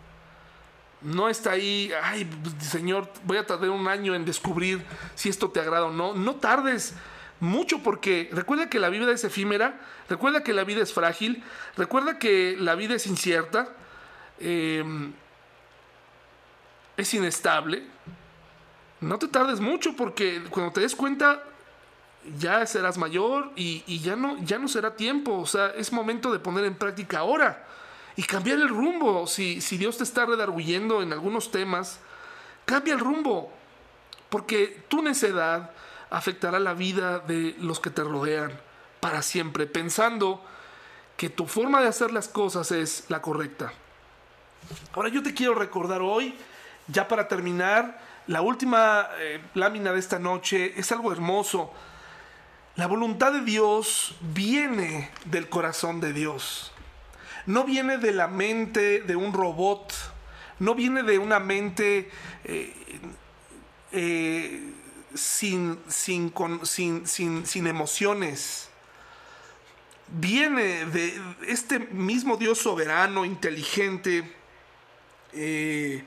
[1.01, 2.25] No está ahí, ay,
[2.61, 4.81] Señor, voy a tardar un año en descubrir
[5.15, 6.13] si esto te agrada o no.
[6.13, 6.95] No tardes
[7.41, 9.77] mucho porque recuerda que la vida es efímera,
[10.07, 11.43] recuerda que la vida es frágil,
[11.75, 13.67] recuerda que la vida es incierta,
[14.39, 15.11] em,
[16.95, 17.83] es inestable.
[19.01, 21.43] No te tardes mucho porque cuando te des cuenta
[22.37, 25.37] ya serás mayor y, ya, no, ya no será tiempo.
[25.37, 27.65] O sea, es momento de poner en práctica ahora
[28.15, 29.27] y cambiar el rumbo.
[29.27, 31.99] Si, si Dios te está redarguyendo en algunos temas,
[32.65, 33.51] cambia el rumbo.
[34.29, 35.71] Porque tu necedad
[36.09, 38.59] afectará la vida de los que te rodean
[38.99, 40.43] para siempre, pensando
[41.17, 43.73] que tu forma de hacer las cosas es la correcta.
[44.93, 46.35] Ahora yo te quiero recordar hoy,
[46.87, 51.73] ya para terminar, la última eh, lámina de esta noche es algo hermoso
[52.79, 56.71] la voluntad de Dios viene del corazón de Dios.
[57.45, 59.93] No viene de la mente de un robot.
[60.59, 62.09] No viene de una mente
[62.45, 62.73] eh,
[63.91, 64.71] eh,
[65.13, 66.31] sin, sin,
[67.05, 68.69] sin, emociones.
[70.07, 74.23] Viene de este mismo Dios soberano, inteligente,
[75.33, 76.05] eh,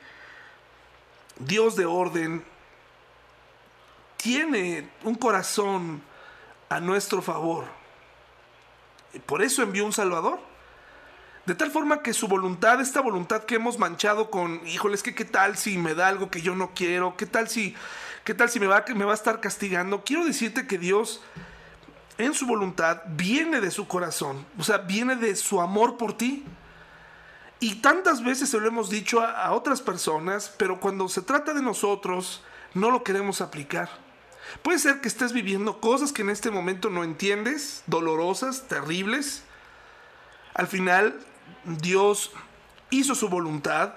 [1.38, 2.42] Dios de orden.
[4.16, 6.11] Tiene un corazón
[6.72, 7.66] a nuestro favor.
[9.12, 10.40] Y por eso envió un Salvador.
[11.44, 15.24] De tal forma que su voluntad, esta voluntad que hemos manchado con, híjoles, que qué
[15.24, 17.74] tal si me da algo que yo no quiero, qué tal si,
[18.24, 20.02] qué tal si me va, me va a estar castigando.
[20.04, 21.20] Quiero decirte que Dios
[22.16, 26.44] en su voluntad viene de su corazón, o sea, viene de su amor por ti.
[27.58, 31.62] Y tantas veces se lo hemos dicho a otras personas, pero cuando se trata de
[31.62, 32.42] nosotros,
[32.74, 34.01] no lo queremos aplicar.
[34.62, 39.44] Puede ser que estés viviendo cosas que en este momento no entiendes, dolorosas, terribles.
[40.54, 41.18] Al final,
[41.64, 42.32] Dios
[42.90, 43.94] hizo su voluntad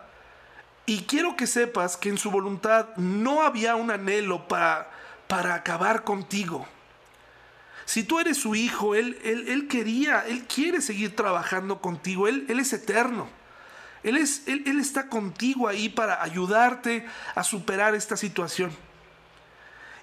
[0.85, 4.91] y quiero que sepas que en su voluntad no había un anhelo para,
[5.27, 6.67] para acabar contigo.
[7.85, 12.59] Si tú eres su hijo, él, él, quería, Él quiere seguir trabajando contigo, Él, él
[12.59, 13.29] es eterno.
[14.01, 18.71] Él, es, él, él está contigo ahí para ayudarte a superar esta situación.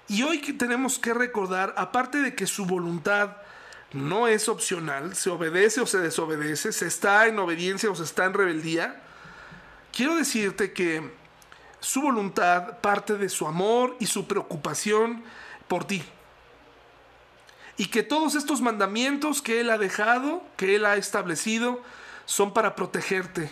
[0.07, 3.37] Y hoy tenemos que recordar, aparte de que su voluntad
[3.93, 8.25] no es opcional, se obedece o se desobedece, se está en obediencia o se está
[8.25, 9.01] en rebeldía,
[9.91, 11.13] quiero decirte que
[11.79, 15.23] su voluntad parte de su amor y su preocupación
[15.67, 16.03] por ti.
[17.77, 21.81] Y que todos estos mandamientos que Él ha dejado, que Él ha establecido,
[22.25, 23.51] son para protegerte.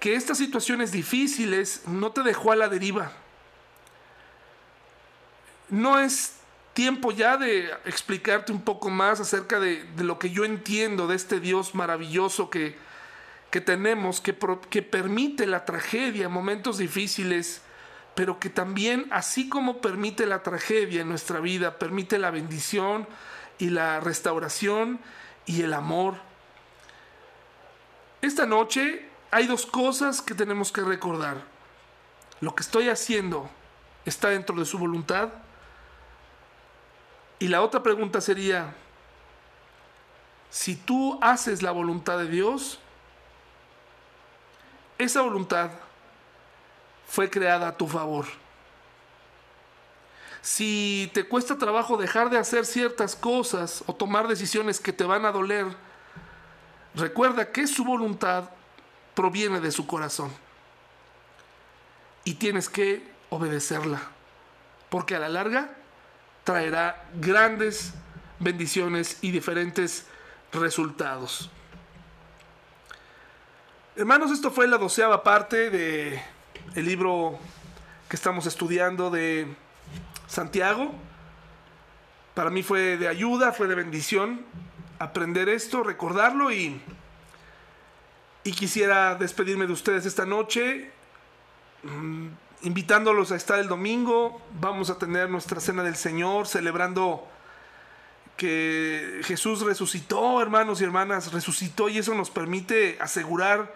[0.00, 3.12] Que estas situaciones difíciles no te dejó a la deriva
[5.74, 6.36] no es
[6.72, 11.40] tiempo ya de explicarte un poco más acerca de, lo que yo entiendo de este
[11.40, 12.76] Dios maravilloso que,
[13.50, 14.36] que tenemos, que,
[14.70, 17.62] que permite la tragedia, momentos difíciles,
[18.14, 23.06] pero que también, así como permite la tragedia en nuestra vida, permite la bendición
[23.58, 25.00] y la restauración
[25.46, 26.14] y el amor.
[28.22, 31.42] Esta noche hay dos cosas que tenemos que recordar.
[32.40, 33.50] Lo que estoy haciendo
[34.04, 35.30] está dentro de su voluntad
[37.44, 38.74] y la otra pregunta sería,
[40.48, 42.78] si tú haces la voluntad de Dios,
[44.96, 45.70] esa voluntad
[47.06, 48.24] fue creada a tu favor.
[50.40, 55.26] Si te cuesta trabajo dejar de hacer ciertas cosas o tomar decisiones que te van
[55.26, 55.66] a doler,
[56.94, 58.48] recuerda que su voluntad
[59.14, 60.32] proviene de su corazón.
[62.24, 64.00] Y tienes que obedecerla.
[64.88, 65.83] Porque a la larga
[66.44, 67.94] traerá grandes
[68.38, 70.06] bendiciones y diferentes
[70.52, 71.50] resultados.
[73.96, 76.20] Hermanos, esto fue la doceava parte de
[76.76, 77.38] libro
[78.08, 79.46] que estamos estudiando de
[80.26, 80.92] Santiago.
[82.34, 84.44] Para mí fue de ayuda, fue de bendición
[84.98, 86.80] aprender esto, recordarlo y,
[88.42, 90.90] y quisiera despedirme de ustedes esta noche,
[91.82, 92.26] mm,
[92.64, 94.40] invitándolos a estar el domingo.
[94.60, 97.28] Vamos a tener nuestra cena del Señor, celebrando
[98.36, 103.72] que Jesús resucitó, hermanos y hermanas, resucitó y eso nos permite asegurar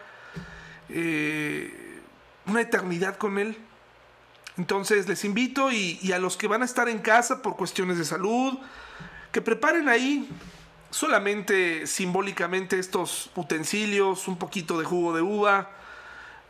[0.89, 2.01] eh,
[2.47, 3.57] una eternidad con Él.
[4.57, 8.05] Entonces les invito y, a los que van a estar en casa por cuestiones de
[8.05, 8.59] salud,
[9.30, 10.28] que preparen ahí
[10.91, 15.70] solamente simbólicamente estos utensilios, un poquito de jugo de uva,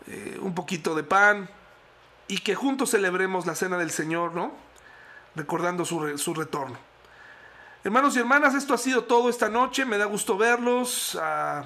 [0.07, 1.51] eh, un poquito de pan,
[2.29, 4.53] y que juntos celebremos la cena del Señor, ¿no?
[5.35, 6.79] Recordando su, su retorno.
[7.85, 9.87] Hermanos y hermanas, esto ha sido todo esta noche.
[9.87, 11.17] Me da gusto verlos.
[11.21, 11.65] A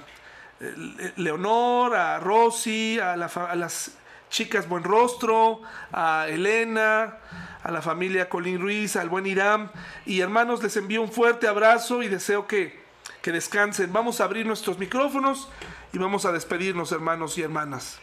[0.61, 3.93] eh, Leonor, a Rosy, a, las
[4.31, 7.19] chicas Buen Rostro, a Elena,
[7.65, 9.73] a la familia Colín Ruiz, al buen Irán.
[10.07, 12.81] Y hermanos, les envío un fuerte abrazo y deseo que,
[13.23, 13.93] que descansen.
[13.93, 15.49] Vamos a abrir nuestros micrófonos
[15.93, 17.99] y vamos a despedirnos, hermanos y hermanas.